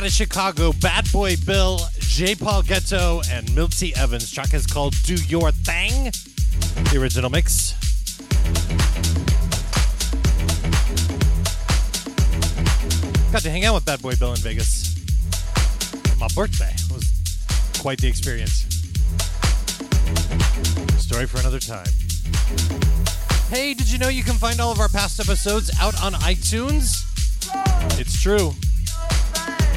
Out 0.02 0.08
of 0.08 0.14
Chicago, 0.14 0.74
Bad 0.82 1.12
Boy 1.12 1.36
Bill, 1.46 1.80
J. 2.00 2.34
Paul 2.34 2.64
Getto 2.64 3.22
and 3.32 3.54
Milty 3.54 3.96
Evans. 3.96 4.32
Track 4.32 4.52
is 4.56 4.66
called 4.66 4.96
Do 5.04 5.14
Your 5.14 5.52
Thing. 5.52 6.06
The 6.90 6.98
original 7.00 7.30
mix. 7.30 7.74
Got 13.32 13.44
to 13.44 13.52
hang 13.52 13.64
out 13.66 13.76
with 13.76 13.86
Bad 13.86 14.02
Boy 14.02 14.16
Bill 14.16 14.32
in 14.34 14.40
Vegas 14.40 14.96
my 16.20 16.28
birthday. 16.34 16.74
It 16.74 16.92
was 16.92 17.78
quite 17.80 18.00
the 18.00 18.08
experience. 18.08 18.66
Story 20.98 21.28
for 21.28 21.40
another 21.42 21.60
time. 21.60 21.86
Hey, 23.50 23.76
did 23.76 23.92
you 23.92 24.00
know 24.00 24.10
you 24.10 24.24
can 24.24 24.34
find 24.34 24.60
all 24.60 24.72
of 24.72 24.80
our 24.80 24.90
past 24.90 25.20
episodes 25.20 25.70
out 25.80 25.94
on 26.02 26.14
iTunes? 26.14 27.06
It's 28.00 28.20
true. 28.20 28.56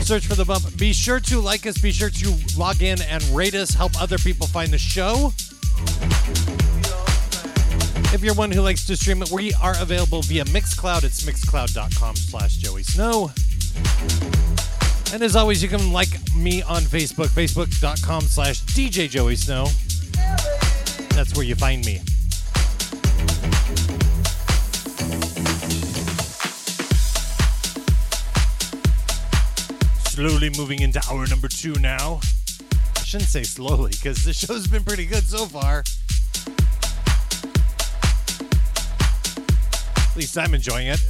Search 0.05 0.27
for 0.27 0.35
the 0.35 0.45
bump. 0.45 0.77
Be 0.77 0.93
sure 0.93 1.19
to 1.19 1.41
like 1.41 1.65
us. 1.65 1.79
Be 1.79 1.91
sure 1.91 2.11
to 2.11 2.35
log 2.59 2.83
in 2.83 3.01
and 3.01 3.23
rate 3.31 3.55
us. 3.55 3.71
Help 3.71 3.99
other 3.99 4.19
people 4.19 4.47
find 4.47 4.71
the 4.71 4.77
show. 4.77 5.33
If 8.13 8.23
you're 8.23 8.35
one 8.35 8.51
who 8.51 8.61
likes 8.61 8.87
to 8.87 8.99
stream 8.99 9.23
it, 9.23 9.31
we 9.31 9.55
are 9.55 9.73
available 9.81 10.21
via 10.21 10.45
Mixcloud. 10.45 11.05
It's 11.05 11.23
mixcloud.com 11.23 12.17
slash 12.17 12.57
Joey 12.57 12.83
Snow. 12.83 13.31
And 15.15 15.23
as 15.23 15.37
always, 15.37 15.63
you 15.63 15.71
can 15.71 15.91
like 15.91 16.11
me 16.37 16.63
on 16.63 16.83
Facebook, 16.83 17.29
facebook.com 17.29 18.25
slash 18.25 18.61
DJ 18.65 19.09
Joey 19.09 19.37
Snow. 19.37 19.69
That's 21.15 21.35
where 21.35 21.47
you 21.47 21.55
find 21.55 21.83
me. 21.87 22.03
Slowly 30.15 30.49
moving 30.57 30.81
into 30.81 31.03
hour 31.11 31.27
number 31.27 31.49
two 31.49 31.73
now. 31.81 32.21
I 32.97 33.01
shouldn't 33.01 33.29
say 33.29 33.43
slowly 33.43 33.91
because 33.91 34.25
the 34.25 34.33
show's 34.33 34.69
been 34.69 34.85
pretty 34.85 35.07
good 35.07 35.25
so 35.25 35.45
far. 35.47 35.83
At 39.97 40.17
least 40.17 40.39
I'm 40.39 40.55
enjoying 40.55 40.87
it. 40.87 41.01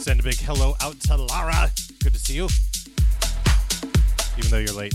Send 0.00 0.20
a 0.20 0.22
big 0.22 0.36
hello 0.36 0.74
out 0.80 0.98
to 1.00 1.16
Lara. 1.16 1.70
Good 2.02 2.14
to 2.14 2.18
see 2.18 2.36
you. 2.36 2.48
Even 4.38 4.50
though 4.50 4.56
you're 4.56 4.72
late. 4.72 4.94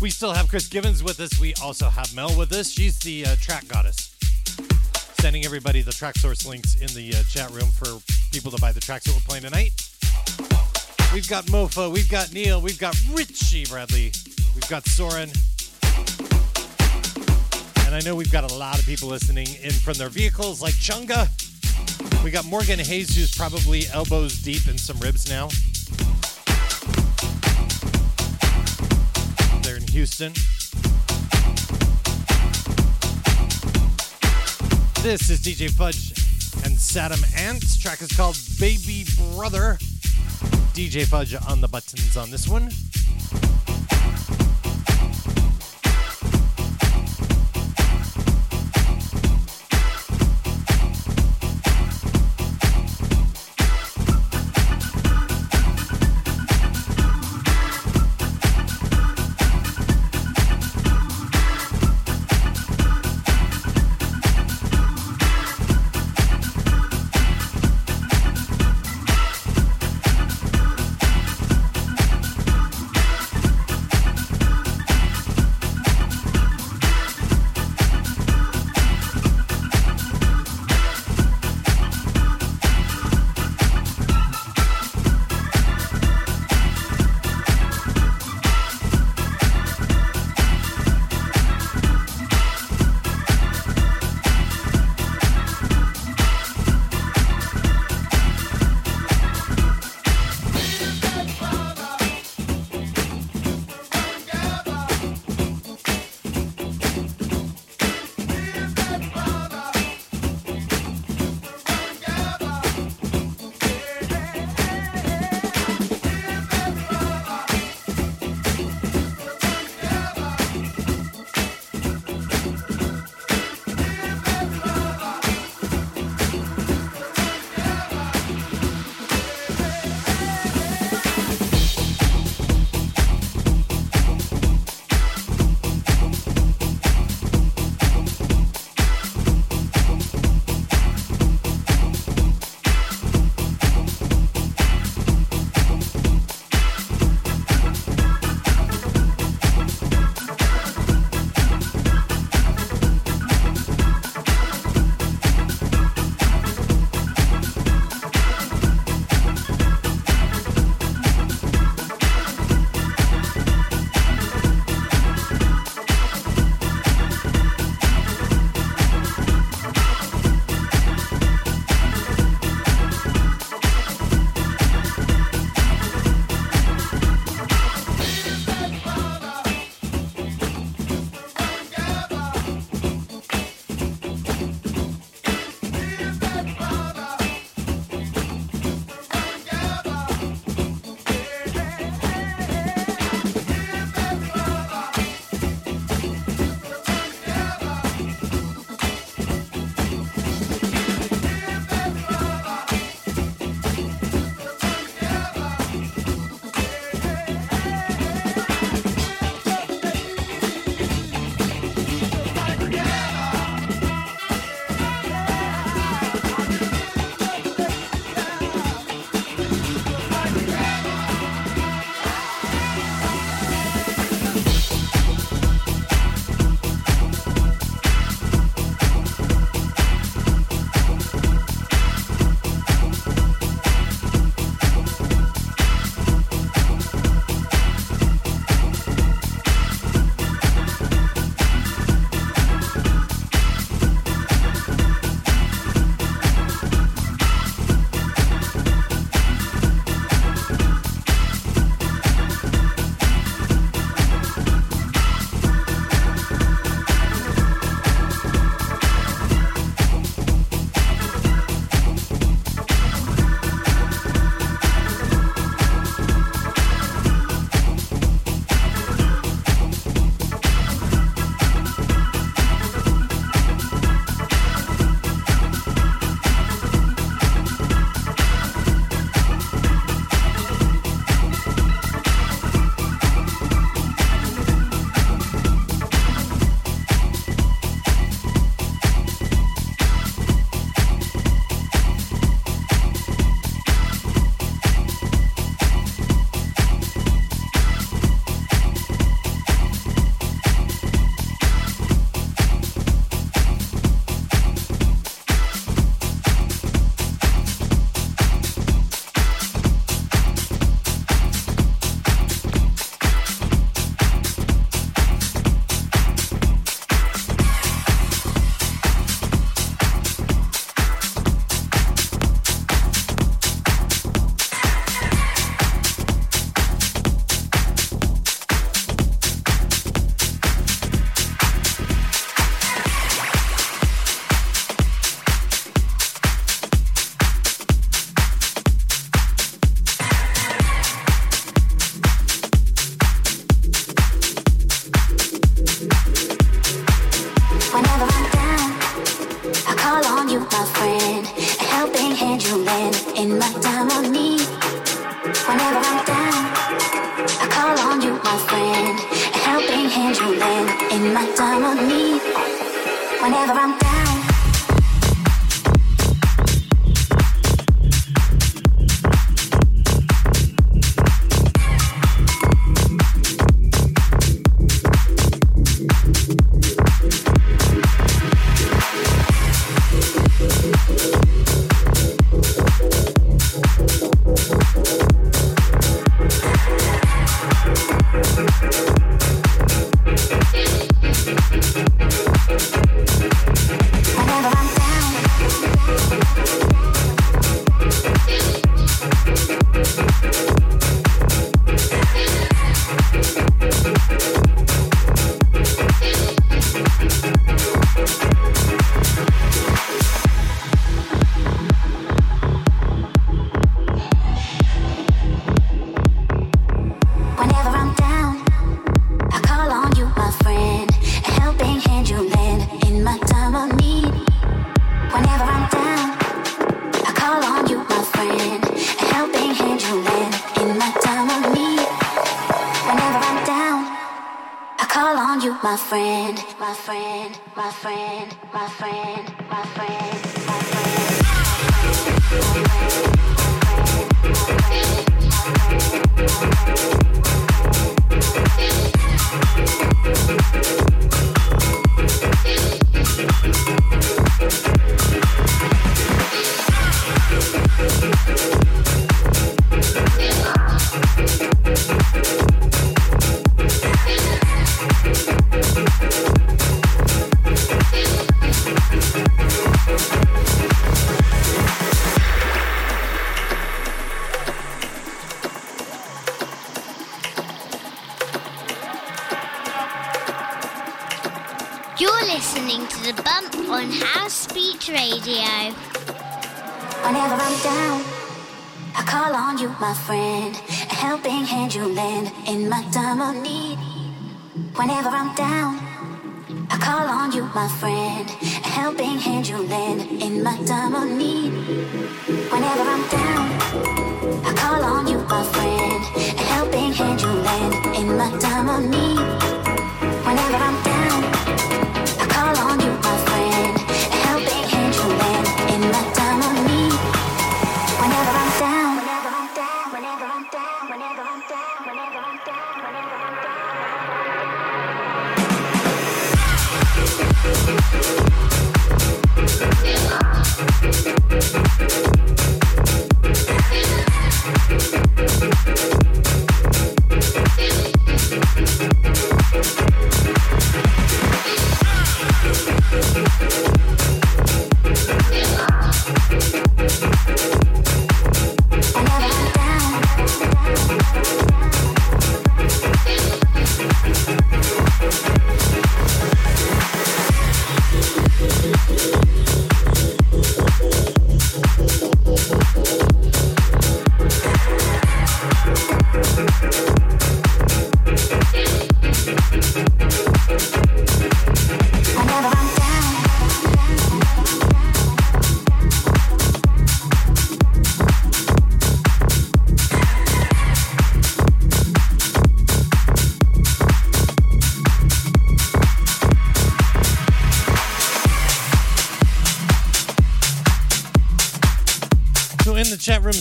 We 0.00 0.08
still 0.08 0.32
have 0.32 0.48
Chris 0.48 0.66
Givens 0.66 1.02
with 1.02 1.20
us. 1.20 1.38
We 1.38 1.52
also 1.62 1.90
have 1.90 2.14
Mel 2.14 2.34
with 2.38 2.52
us. 2.52 2.70
She's 2.70 2.98
the 3.00 3.26
uh, 3.26 3.36
track 3.38 3.68
goddess. 3.68 4.16
Sending 5.20 5.44
everybody 5.44 5.82
the 5.82 5.92
track 5.92 6.16
source 6.16 6.46
links 6.46 6.76
in 6.76 6.86
the 6.94 7.14
uh, 7.14 7.22
chat 7.24 7.50
room 7.50 7.68
for 7.68 8.00
people 8.32 8.50
to 8.50 8.58
buy 8.62 8.72
the 8.72 8.80
tracks 8.80 9.04
that 9.04 9.14
we're 9.14 9.20
playing 9.20 9.42
tonight. 9.42 9.72
We've 11.12 11.28
got 11.28 11.44
Mofo, 11.46 11.92
we've 11.92 12.08
got 12.08 12.32
Neil, 12.32 12.62
we've 12.62 12.78
got 12.78 12.96
Richie 13.12 13.66
Bradley, 13.66 14.10
we've 14.54 14.68
got 14.70 14.86
Soren. 14.86 15.28
And 17.84 17.94
I 17.94 18.00
know 18.02 18.14
we've 18.14 18.32
got 18.32 18.50
a 18.50 18.54
lot 18.54 18.78
of 18.78 18.86
people 18.86 19.08
listening 19.08 19.48
in 19.62 19.70
from 19.70 19.94
their 19.94 20.08
vehicles, 20.08 20.62
like 20.62 20.74
Chunga. 20.74 21.28
We 22.24 22.30
got 22.30 22.46
Morgan 22.46 22.78
Hayes, 22.78 23.14
who's 23.14 23.36
probably 23.36 23.86
elbows 23.92 24.40
deep 24.40 24.66
in 24.66 24.78
some 24.78 24.98
ribs 25.00 25.28
now. 25.28 25.50
Houston. 29.90 30.32
This 35.02 35.30
is 35.30 35.40
DJ 35.40 35.70
Fudge 35.70 36.10
and 36.64 36.76
Saddam 36.76 37.22
Ants. 37.36 37.78
Track 37.78 38.00
is 38.02 38.12
called 38.16 38.36
Baby 38.58 39.04
Brother. 39.34 39.78
DJ 40.74 41.06
Fudge 41.06 41.34
on 41.48 41.60
the 41.60 41.68
buttons 41.68 42.16
on 42.16 42.30
this 42.30 42.46
one. 42.46 42.70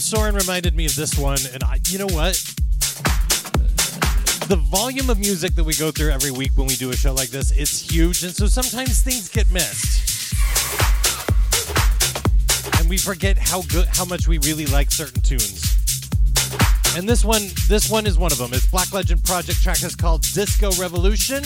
Soren 0.09 0.33
reminded 0.33 0.75
me 0.75 0.87
of 0.87 0.95
this 0.95 1.15
one, 1.19 1.37
and 1.53 1.63
I, 1.63 1.77
you 1.85 1.99
know 1.99 2.07
what? 2.07 2.33
The 4.49 4.59
volume 4.59 5.07
of 5.11 5.19
music 5.19 5.53
that 5.53 5.63
we 5.63 5.75
go 5.75 5.91
through 5.91 6.09
every 6.09 6.31
week 6.31 6.49
when 6.55 6.65
we 6.65 6.75
do 6.75 6.89
a 6.89 6.95
show 6.95 7.13
like 7.13 7.29
this, 7.29 7.51
it's 7.51 7.79
huge, 7.79 8.23
and 8.23 8.33
so 8.33 8.47
sometimes 8.47 9.03
things 9.03 9.29
get 9.29 9.51
missed. 9.51 10.33
And 12.79 12.89
we 12.89 12.97
forget 12.97 13.37
how 13.37 13.61
good 13.61 13.85
how 13.85 14.03
much 14.03 14.27
we 14.27 14.39
really 14.39 14.65
like 14.65 14.89
certain 14.89 15.21
tunes. 15.21 15.77
And 16.97 17.07
this 17.07 17.23
one, 17.23 17.43
this 17.67 17.87
one 17.87 18.07
is 18.07 18.17
one 18.17 18.31
of 18.31 18.39
them. 18.39 18.49
It's 18.51 18.65
Black 18.65 18.91
Legend 18.91 19.23
Project 19.23 19.61
track 19.61 19.83
is 19.83 19.95
called 19.95 20.23
Disco 20.23 20.71
Revolution. 20.81 21.43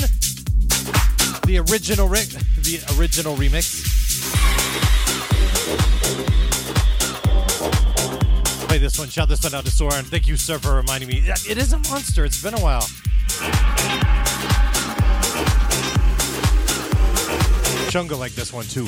The 1.45 1.57
original 1.69 2.07
re- 2.07 2.23
the 2.61 2.79
original 2.97 3.35
remix 3.35 4.02
play 8.73 8.79
this 8.79 8.97
one. 8.97 9.07
Shout 9.07 9.29
this 9.29 9.43
one 9.43 9.53
out 9.53 9.65
to 9.65 9.69
Soren. 9.71 10.03
Thank 10.03 10.27
you, 10.27 10.35
sir, 10.35 10.57
for 10.57 10.73
reminding 10.73 11.07
me. 11.07 11.21
It 11.47 11.59
is 11.59 11.73
a 11.73 11.77
monster. 11.77 12.25
It's 12.25 12.41
been 12.41 12.55
a 12.55 12.59
while. 12.59 12.81
Chunga 17.91 18.17
like 18.17 18.31
this 18.31 18.51
one, 18.51 18.65
too. 18.65 18.87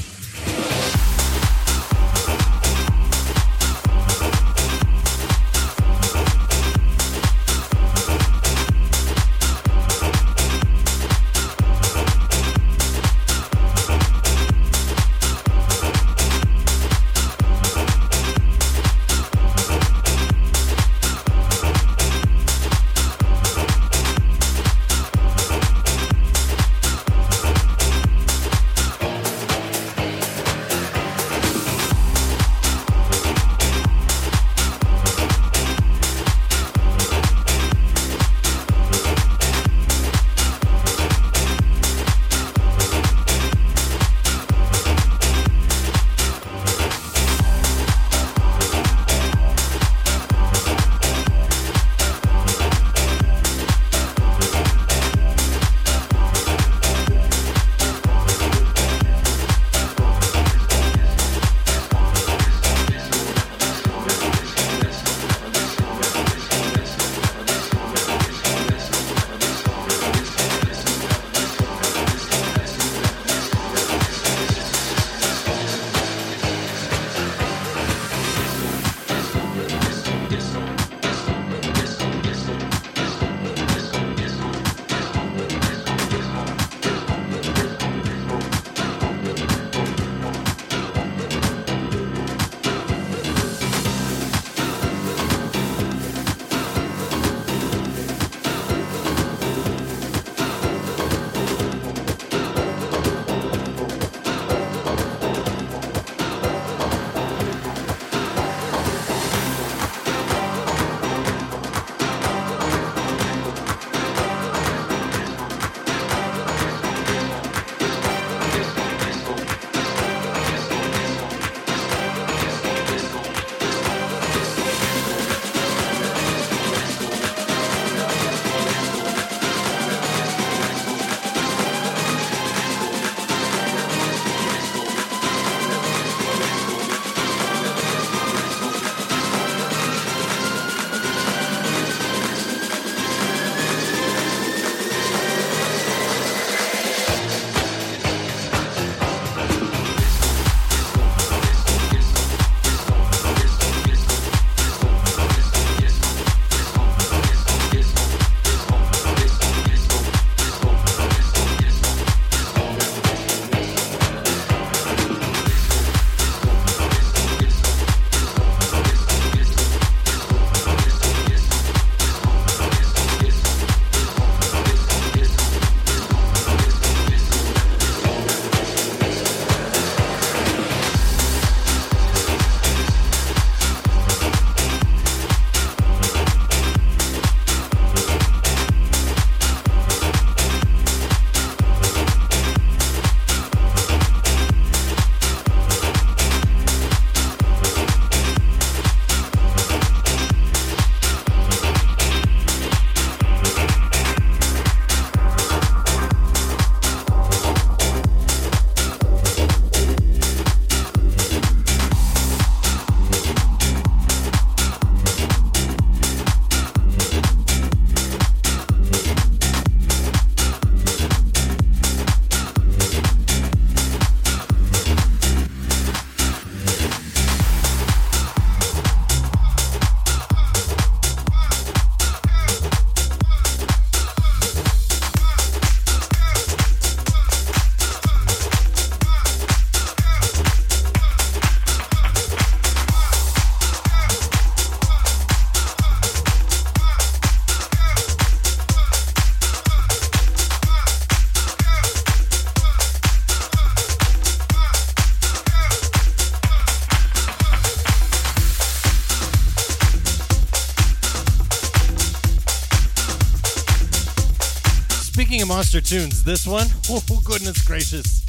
monster 265.55 265.79
tunes. 265.79 266.21
This 266.21 266.45
one, 266.45 266.67
oh 266.89 267.01
goodness 267.23 267.65
gracious. 267.65 268.25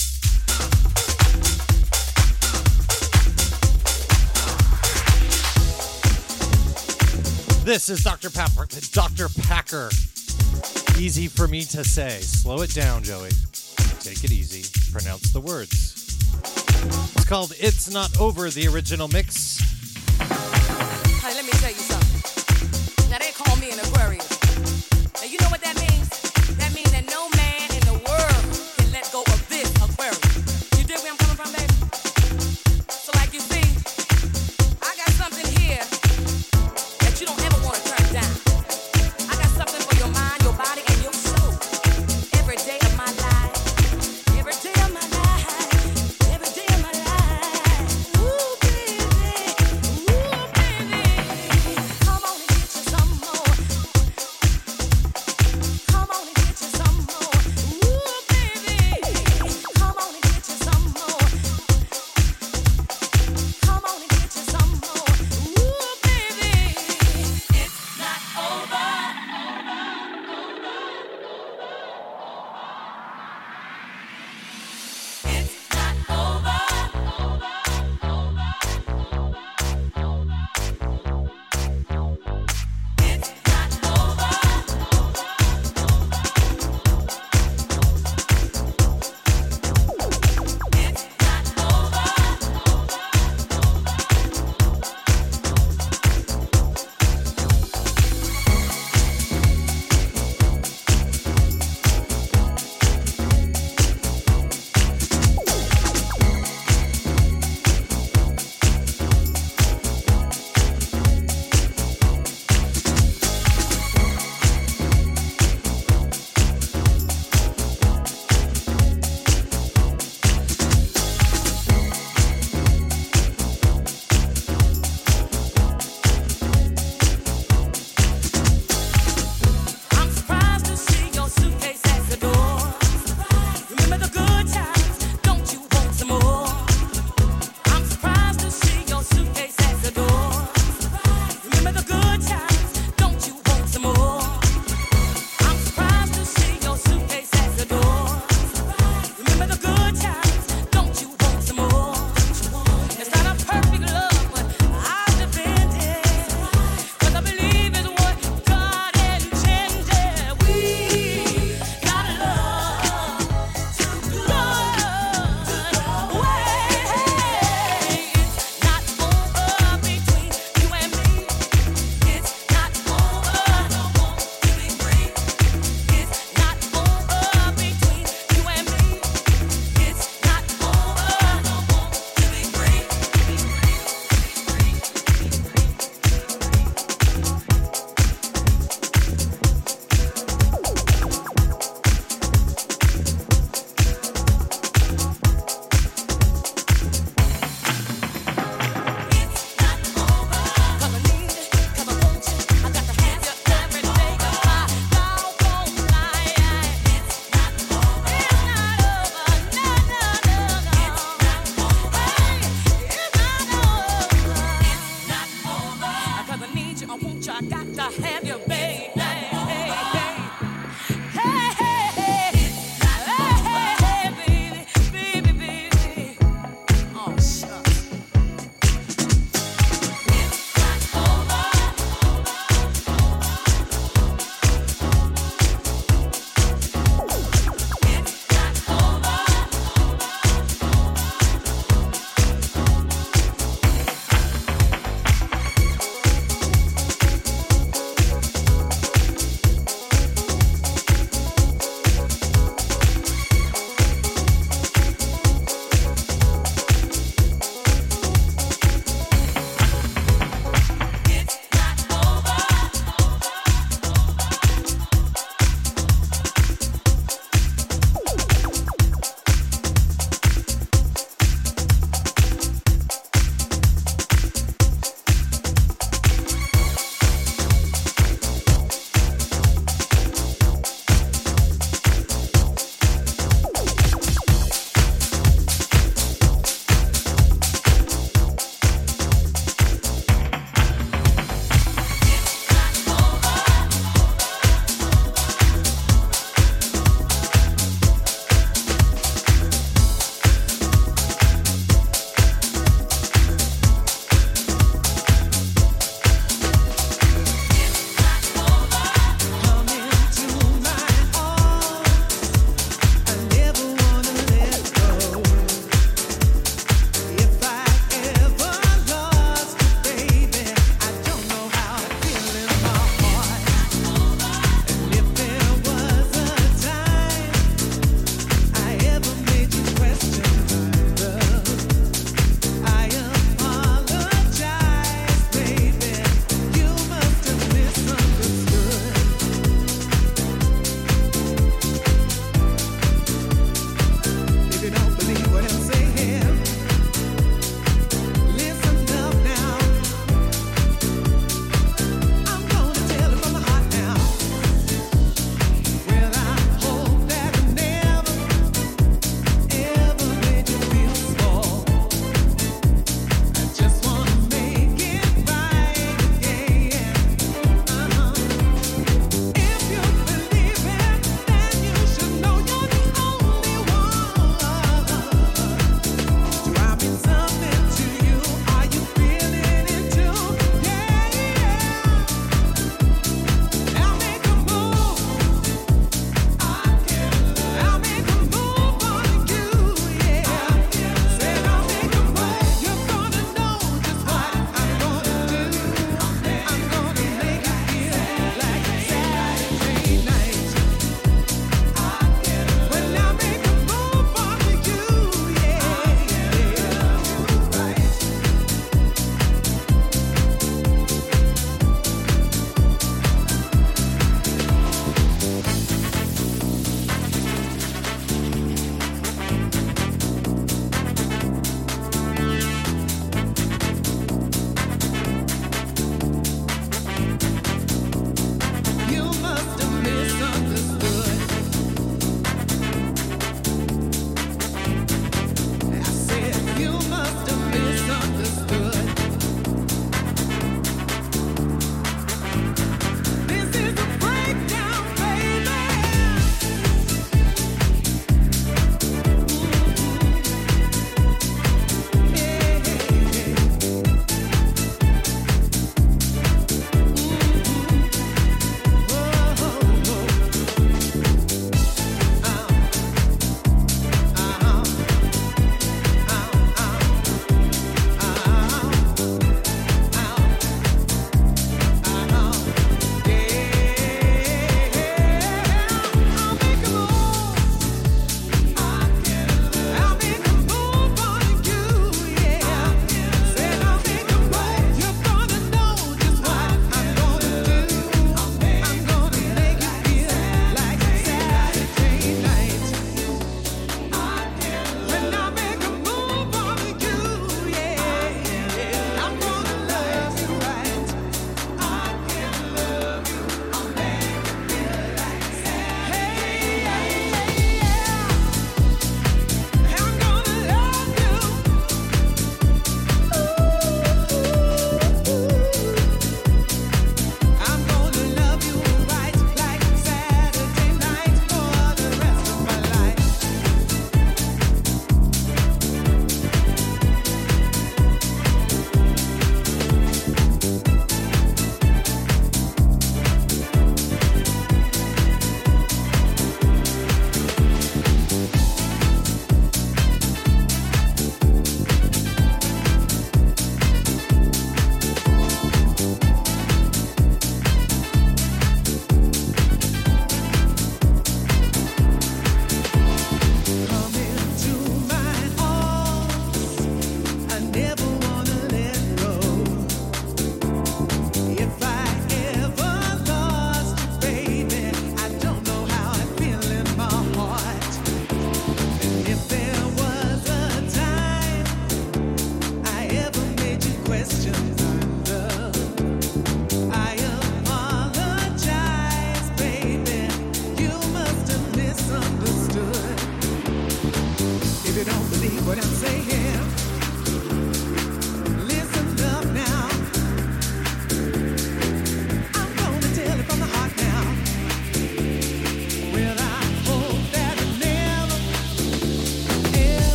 This 7.64 7.88
is 7.88 8.04
Dr. 8.04 8.30
Packer. 8.30 8.68
Dr. 8.92 9.28
Packer. 9.42 9.90
Easy 11.00 11.26
for 11.26 11.48
me 11.48 11.64
to 11.64 11.82
say. 11.82 12.20
Slow 12.20 12.62
it 12.62 12.72
down, 12.72 13.02
Joey. 13.02 13.30
Take 14.02 14.22
it 14.22 14.30
easy. 14.30 14.62
Pronounce 14.92 15.32
the 15.32 15.40
words. 15.40 15.96
It's 17.16 17.24
called 17.24 17.54
It's 17.58 17.90
Not 17.90 18.20
Over, 18.20 18.50
the 18.50 18.68
original 18.68 19.08
mix. 19.08 19.35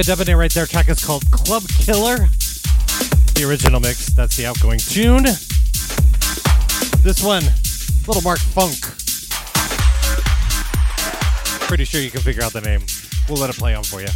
Luca 0.00 0.12
Debonaire 0.12 0.38
right 0.38 0.54
there. 0.54 0.64
Track 0.64 0.88
is 0.88 1.04
called 1.04 1.30
Club 1.30 1.62
Killer. 1.68 2.28
The 3.34 3.44
original 3.46 3.80
mix. 3.80 4.06
That's 4.06 4.34
the 4.34 4.46
outgoing 4.46 4.78
tune. 4.78 5.24
This 7.02 7.22
one, 7.22 7.42
Little 8.06 8.22
Mark 8.22 8.38
Funk. 8.38 8.80
Pretty 11.68 11.84
sure 11.84 12.00
you 12.00 12.10
can 12.10 12.22
figure 12.22 12.42
out 12.42 12.54
the 12.54 12.62
name. 12.62 12.80
We'll 13.28 13.38
let 13.38 13.50
it 13.50 13.56
play 13.56 13.74
on 13.74 13.84
for 13.84 14.00
you. 14.00 14.08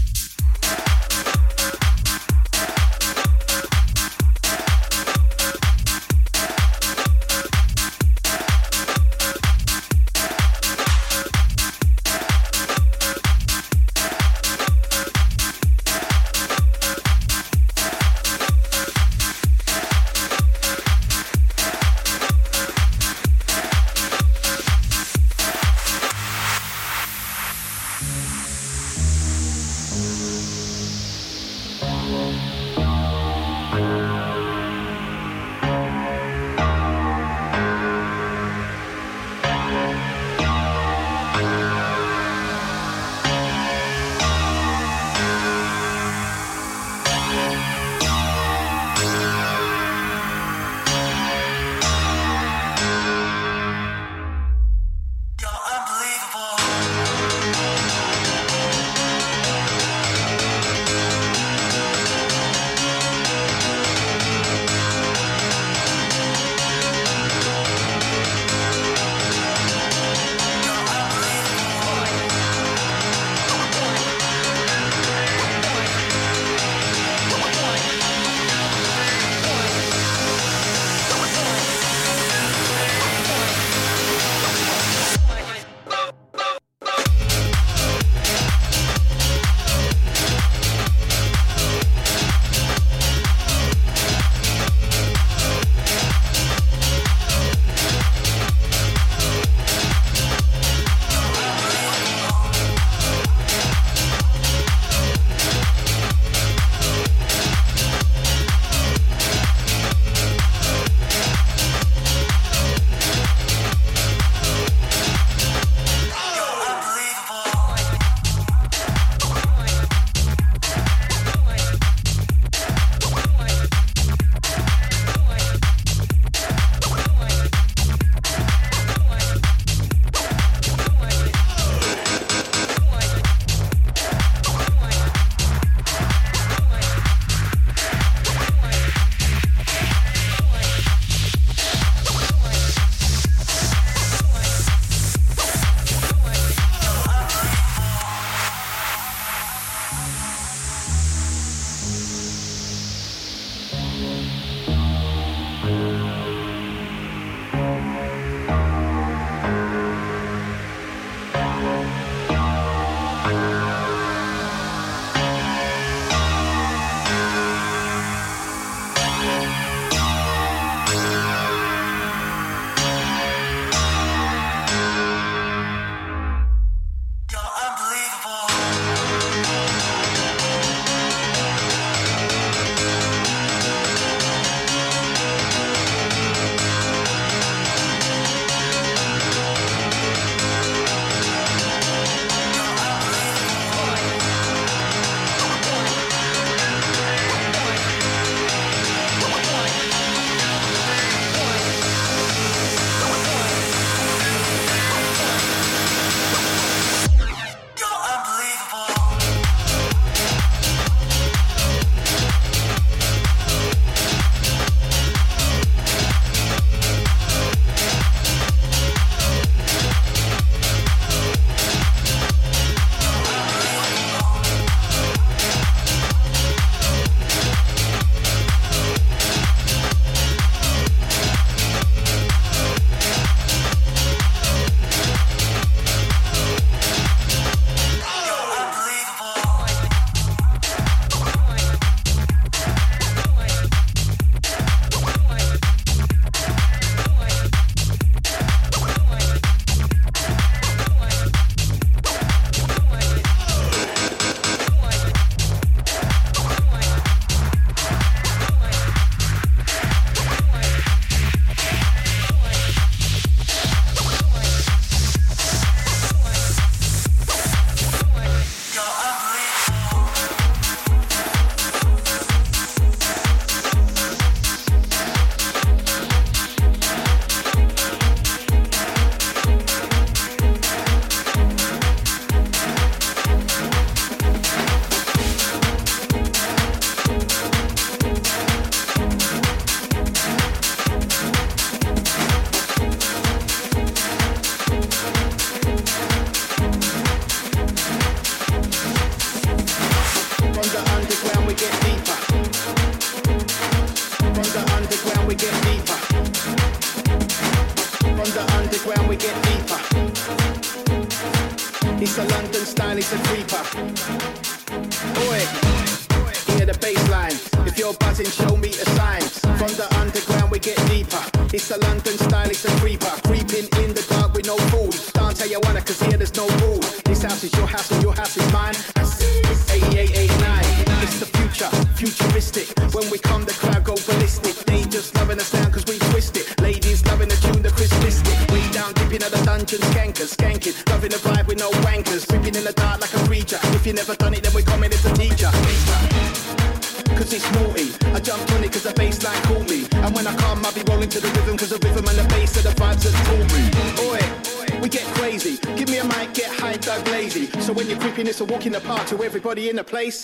place 359.85 360.24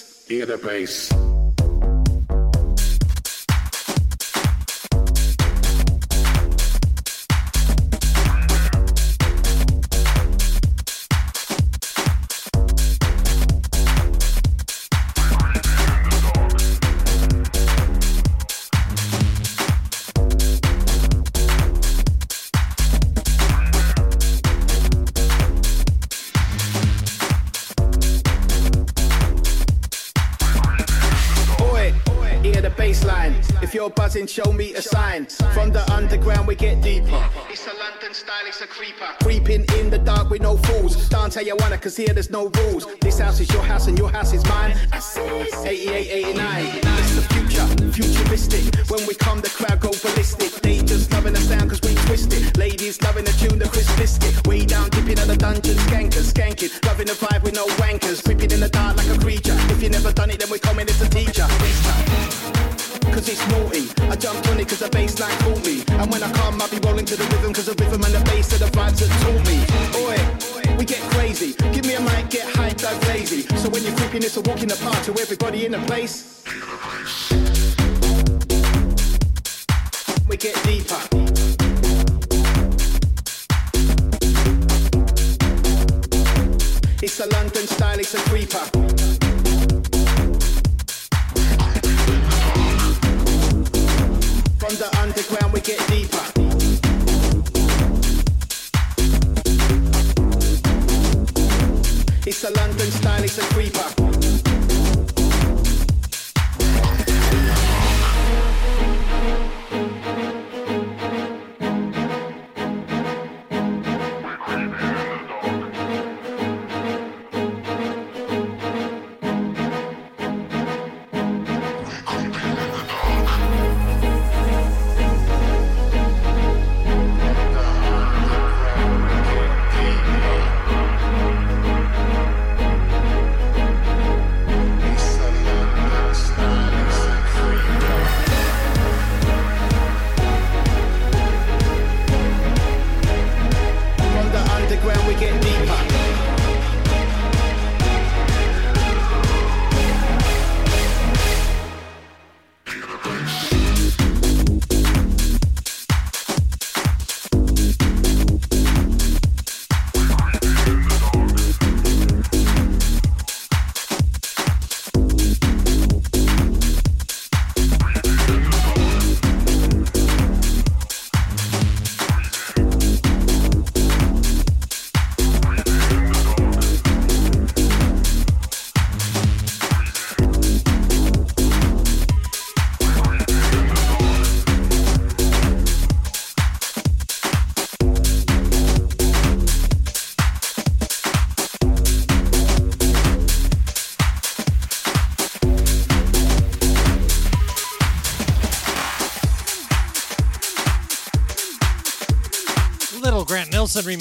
Cause 41.80 41.96
here 41.96 42.12
there's 42.12 42.28
no 42.28 42.48
rules. 42.48 42.69
everybody 75.20 75.66
in 75.66 75.72
the 75.72 75.78
place. 75.80 76.29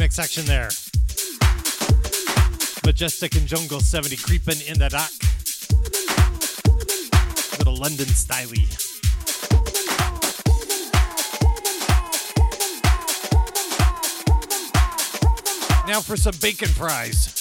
section 0.09 0.45
there. 0.45 0.69
Majestic 2.85 3.35
and 3.35 3.47
Jungle 3.47 3.79
70 3.79 4.17
Creeping 4.17 4.61
in 4.67 4.79
the 4.79 4.89
Dark. 4.89 5.11
Little 7.59 7.75
London 7.75 8.07
styley. 8.07 8.67
Now 15.87 16.01
for 16.01 16.17
some 16.17 16.35
bacon 16.41 16.69
fries. 16.69 17.38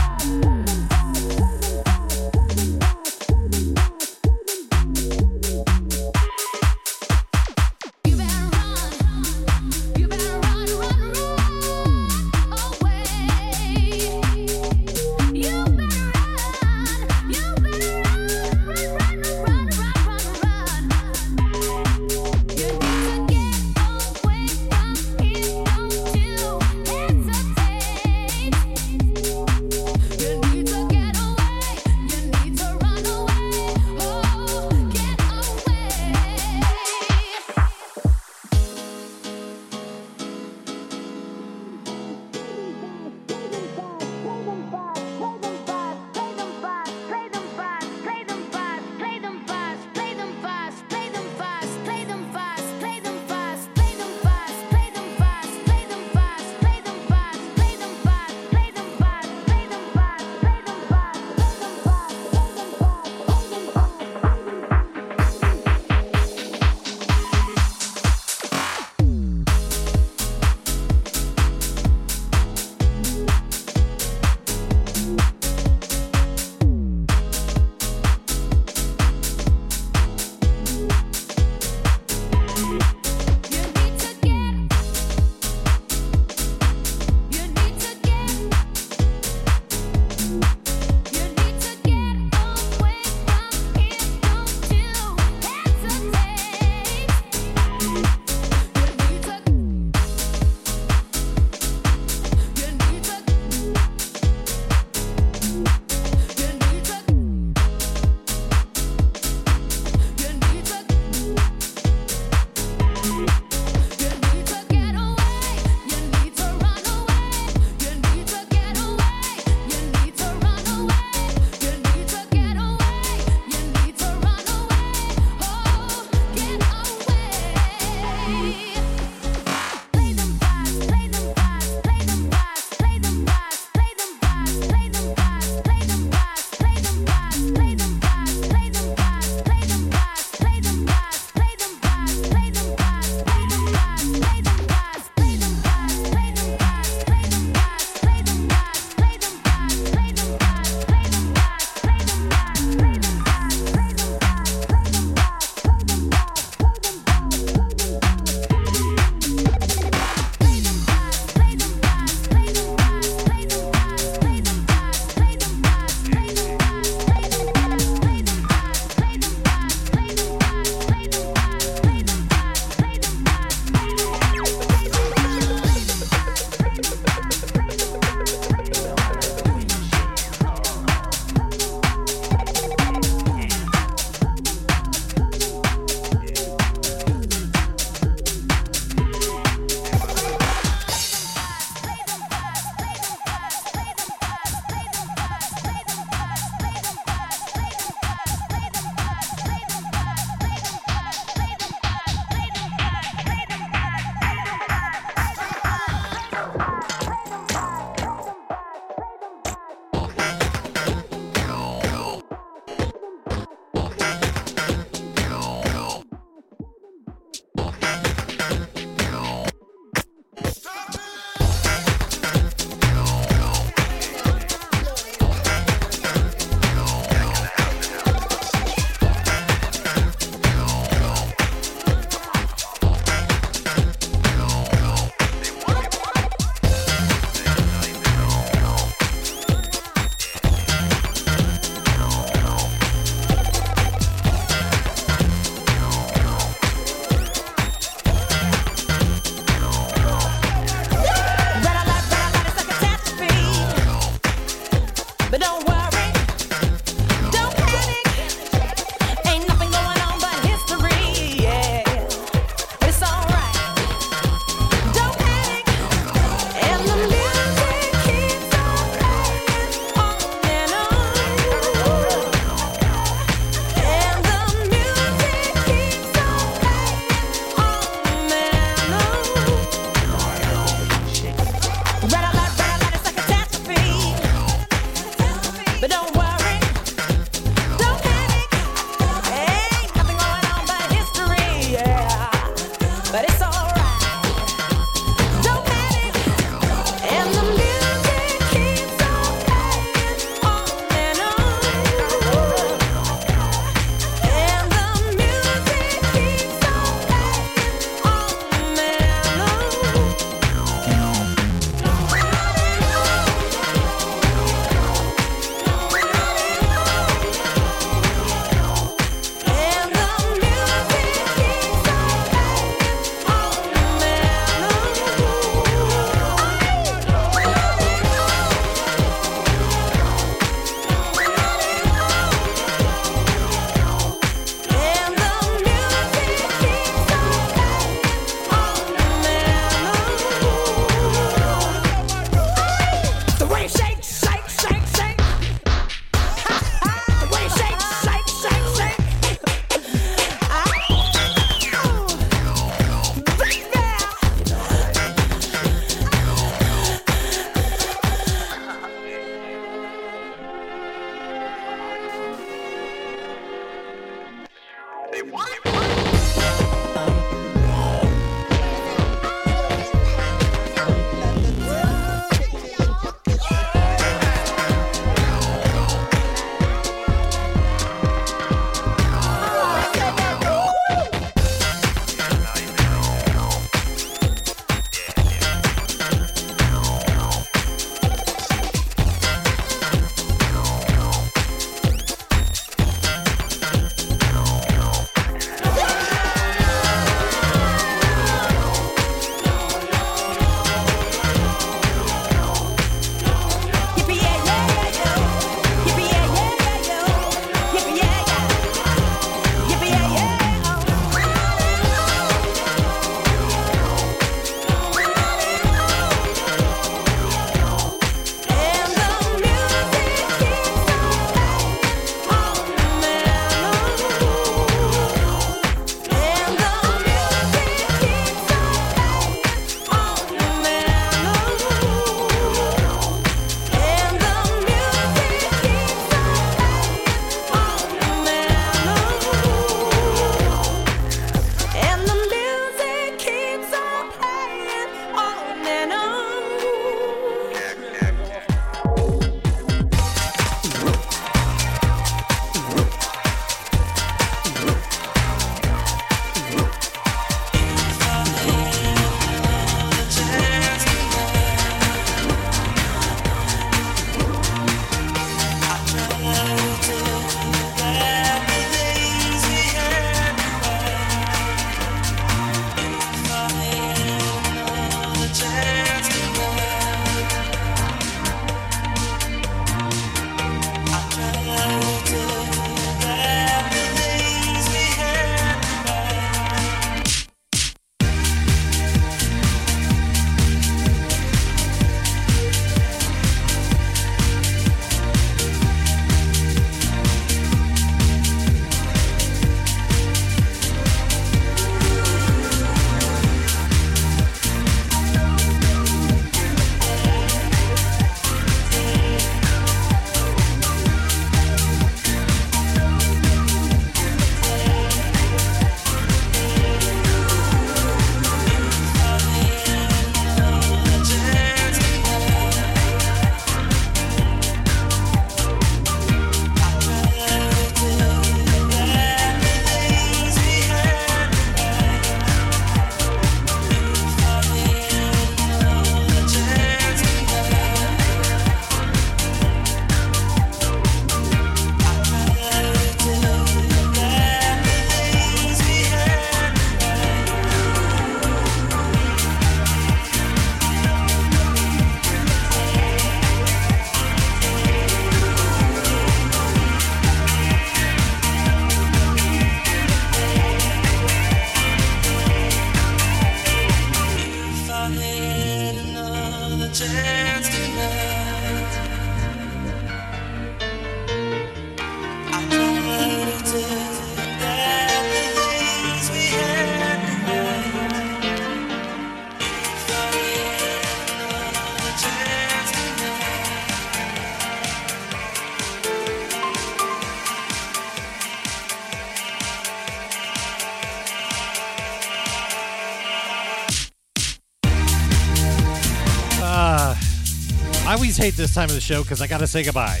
Hate 598.20 598.34
this 598.34 598.54
time 598.54 598.68
of 598.68 598.74
the 598.74 598.80
show 598.82 599.02
because 599.02 599.22
I 599.22 599.26
got 599.26 599.38
to 599.38 599.46
say 599.46 599.62
goodbye. 599.62 600.00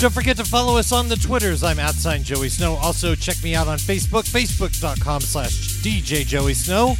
Don't 0.00 0.14
forget 0.14 0.38
to 0.38 0.44
follow 0.44 0.78
us 0.78 0.92
on 0.92 1.08
the 1.08 1.16
Twitters. 1.16 1.62
I'm 1.62 1.78
at 1.78 1.94
sign 1.94 2.22
Joey 2.22 2.48
Snow. 2.48 2.76
Also, 2.76 3.14
check 3.14 3.36
me 3.44 3.54
out 3.54 3.68
on 3.68 3.76
Facebook, 3.76 4.22
facebook.com 4.22 5.20
slash 5.20 5.82
DJ 5.82 6.24
Joey 6.24 6.54
Snow. 6.54 6.94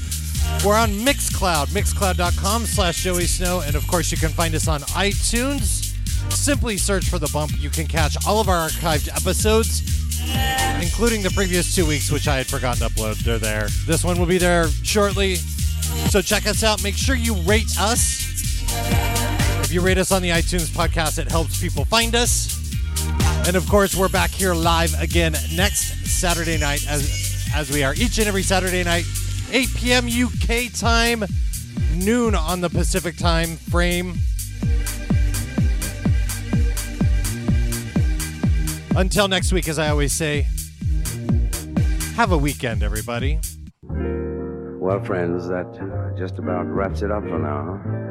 We're 0.62 0.76
on 0.76 0.90
Mixcloud, 0.90 1.68
mixcloud.com 1.68 2.66
slash 2.66 3.02
Joey 3.02 3.24
Snow. 3.24 3.60
And 3.60 3.74
of 3.74 3.86
course, 3.86 4.12
you 4.12 4.18
can 4.18 4.28
find 4.28 4.54
us 4.54 4.68
on 4.68 4.80
iTunes. 4.80 5.96
Simply 6.30 6.76
search 6.76 7.08
for 7.08 7.18
The 7.18 7.30
Bump. 7.32 7.52
You 7.58 7.70
can 7.70 7.86
catch 7.86 8.18
all 8.26 8.38
of 8.38 8.50
our 8.50 8.68
archived 8.68 9.08
episodes, 9.16 9.80
including 10.82 11.22
the 11.22 11.30
previous 11.30 11.74
two 11.74 11.86
weeks, 11.86 12.10
which 12.10 12.28
I 12.28 12.36
had 12.36 12.48
forgotten 12.48 12.86
to 12.86 12.94
upload. 12.94 13.16
They're 13.24 13.38
there. 13.38 13.68
This 13.86 14.04
one 14.04 14.18
will 14.18 14.26
be 14.26 14.36
there 14.36 14.68
shortly. 14.68 15.36
So 16.10 16.20
check 16.20 16.46
us 16.46 16.62
out. 16.62 16.82
Make 16.82 16.96
sure 16.96 17.14
you 17.14 17.34
rate 17.42 17.78
us. 17.78 18.09
If 19.70 19.74
you 19.74 19.82
rate 19.82 19.98
us 19.98 20.10
on 20.10 20.20
the 20.20 20.30
iTunes 20.30 20.66
podcast, 20.66 21.20
it 21.20 21.30
helps 21.30 21.60
people 21.60 21.84
find 21.84 22.16
us. 22.16 22.58
And 23.46 23.54
of 23.54 23.68
course, 23.68 23.94
we're 23.94 24.08
back 24.08 24.30
here 24.30 24.52
live 24.52 25.00
again 25.00 25.36
next 25.54 26.08
Saturday 26.08 26.58
night, 26.58 26.84
as 26.88 27.48
as 27.54 27.70
we 27.70 27.84
are 27.84 27.94
each 27.94 28.18
and 28.18 28.26
every 28.26 28.42
Saturday 28.42 28.82
night, 28.82 29.04
8 29.52 29.68
p.m. 29.76 30.06
UK 30.08 30.72
time, 30.72 31.24
noon 31.94 32.34
on 32.34 32.60
the 32.60 32.68
Pacific 32.68 33.16
time 33.16 33.58
frame. 33.70 34.14
Until 38.96 39.28
next 39.28 39.52
week, 39.52 39.68
as 39.68 39.78
I 39.78 39.88
always 39.90 40.12
say, 40.12 40.48
have 42.16 42.32
a 42.32 42.38
weekend, 42.38 42.82
everybody. 42.82 43.38
Well, 43.84 45.00
friends, 45.04 45.46
that 45.46 45.68
uh, 45.80 46.18
just 46.18 46.40
about 46.40 46.66
wraps 46.66 47.02
it 47.02 47.12
up 47.12 47.22
for 47.22 47.38
now. 47.38 48.09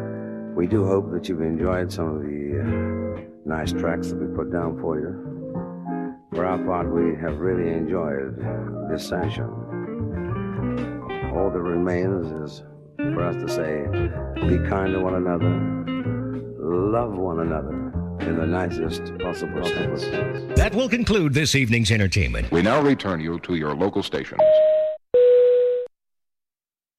We 0.60 0.68
do 0.68 0.86
hope 0.86 1.10
that 1.14 1.30
you've 1.30 1.41
enjoyed 1.41 1.90
some 1.90 2.18
of 2.18 2.22
the 2.22 2.60
uh, 2.60 3.22
nice 3.45 3.72
tracks 3.72 4.10
that 4.10 4.18
we 4.18 4.27
put 4.36 4.52
down 4.52 4.77
for 4.81 4.99
you. 4.99 5.15
For 6.34 6.45
our 6.45 6.57
part, 6.57 6.94
we 6.94 7.15
have 7.22 7.38
really 7.38 7.72
enjoyed 7.72 8.36
this 8.91 9.07
session. 9.07 9.45
All 11.34 11.49
that 11.49 11.61
remains 11.61 12.52
is 12.52 12.64
for 12.98 13.23
us 13.23 13.36
to 13.36 13.48
say, 13.48 13.86
be 14.49 14.57
kind 14.68 14.91
to 14.91 14.99
one 14.99 15.15
another, 15.15 15.49
love 16.60 17.14
one 17.14 17.40
another 17.40 17.94
in 18.30 18.36
the 18.38 18.45
nicest 18.45 19.18
possible 19.19 19.64
sense. 19.65 20.02
That 20.60 20.76
will 20.76 20.90
conclude 20.90 21.34
this 21.34 21.56
evening's 21.56 21.90
entertainment. 21.90 22.52
We 22.52 22.64
now 22.64 22.81
return 22.81 23.22
you 23.22 23.40
to 23.40 23.56
your 23.56 23.73
local 23.76 24.03
stations. 24.03 24.41